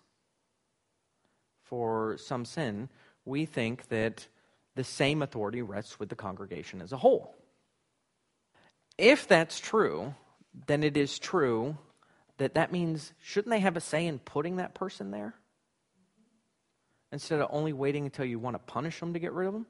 [1.62, 2.88] for some sin,
[3.24, 4.26] we think that
[4.74, 7.36] the same authority rests with the congregation as a whole.
[8.98, 10.14] If that's true,
[10.66, 11.78] then it is true
[12.38, 15.34] that that means shouldn't they have a say in putting that person there?
[17.12, 19.66] Instead of only waiting until you want to punish them to get rid of them?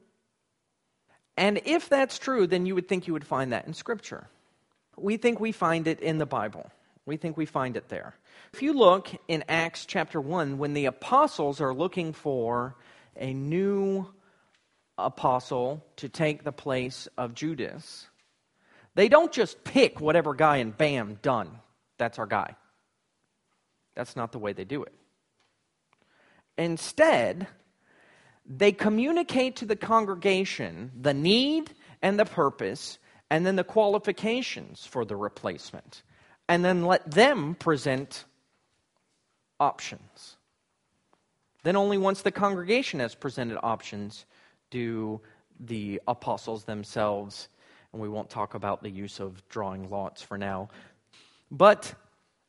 [1.37, 4.27] And if that's true, then you would think you would find that in Scripture.
[4.97, 6.71] We think we find it in the Bible.
[7.05, 8.15] We think we find it there.
[8.53, 12.75] If you look in Acts chapter 1, when the apostles are looking for
[13.15, 14.07] a new
[14.97, 18.07] apostle to take the place of Judas,
[18.95, 21.59] they don't just pick whatever guy and bam, done.
[21.99, 22.55] That's our guy.
[23.95, 24.93] That's not the way they do it.
[26.57, 27.47] Instead,
[28.47, 31.71] they communicate to the congregation the need
[32.01, 36.03] and the purpose, and then the qualifications for the replacement,
[36.47, 38.25] and then let them present
[39.59, 40.37] options.
[41.63, 44.25] Then, only once the congregation has presented options,
[44.69, 45.19] do
[45.59, 47.49] the apostles themselves,
[47.91, 50.69] and we won't talk about the use of drawing lots for now,
[51.51, 51.93] but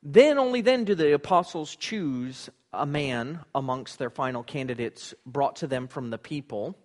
[0.02, 5.66] then, only then, do the apostles choose a man amongst their final candidates brought to
[5.66, 6.76] them from the people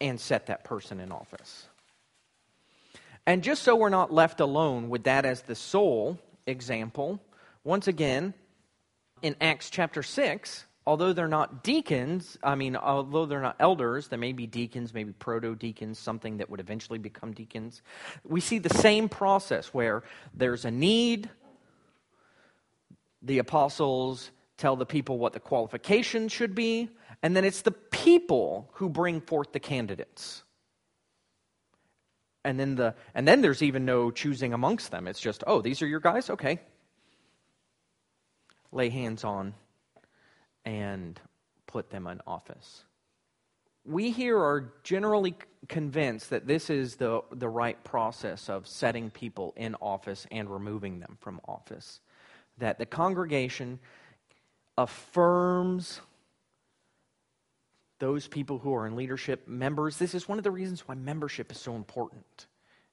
[0.00, 1.66] and set that person in office.
[3.26, 7.20] And just so we're not left alone with that as the sole example,
[7.64, 8.34] once again,
[9.22, 14.16] in Acts chapter 6, although they're not deacons, I mean, although they're not elders, they
[14.16, 17.82] may be deacons, maybe proto deacons, something that would eventually become deacons.
[18.24, 20.02] We see the same process where
[20.34, 21.30] there's a need,
[23.22, 24.32] the apostles
[24.62, 26.88] tell the people what the qualifications should be,
[27.22, 30.44] and then it's the people who bring forth the candidates.
[32.44, 35.06] And then the and then there's even no choosing amongst them.
[35.08, 36.30] It's just, oh, these are your guys?
[36.30, 36.60] Okay.
[38.70, 39.54] Lay hands on
[40.64, 41.20] and
[41.66, 42.84] put them in office.
[43.84, 45.34] We here are generally
[45.68, 51.00] convinced that this is the, the right process of setting people in office and removing
[51.00, 52.00] them from office.
[52.58, 53.80] That the congregation
[54.78, 56.00] affirms
[57.98, 59.96] those people who are in leadership members.
[59.96, 62.46] This is one of the reasons why membership is so important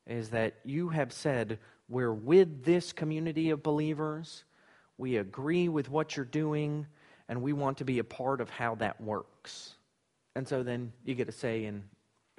[0.06, 1.58] is that you have said
[1.88, 4.44] we're with this community of believers.
[4.98, 6.86] We agree with what you're doing
[7.28, 9.76] and we want to be a part of how that works.
[10.36, 11.84] And so then you get a say in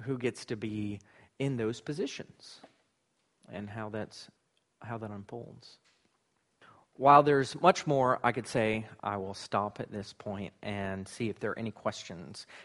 [0.02, 1.00] who gets to be
[1.38, 2.60] in those positions
[3.52, 4.28] and how that's
[4.80, 5.78] how that unfolds
[7.00, 11.30] while there's much more I could say, I will stop at this point and see
[11.30, 12.46] if there are any questions.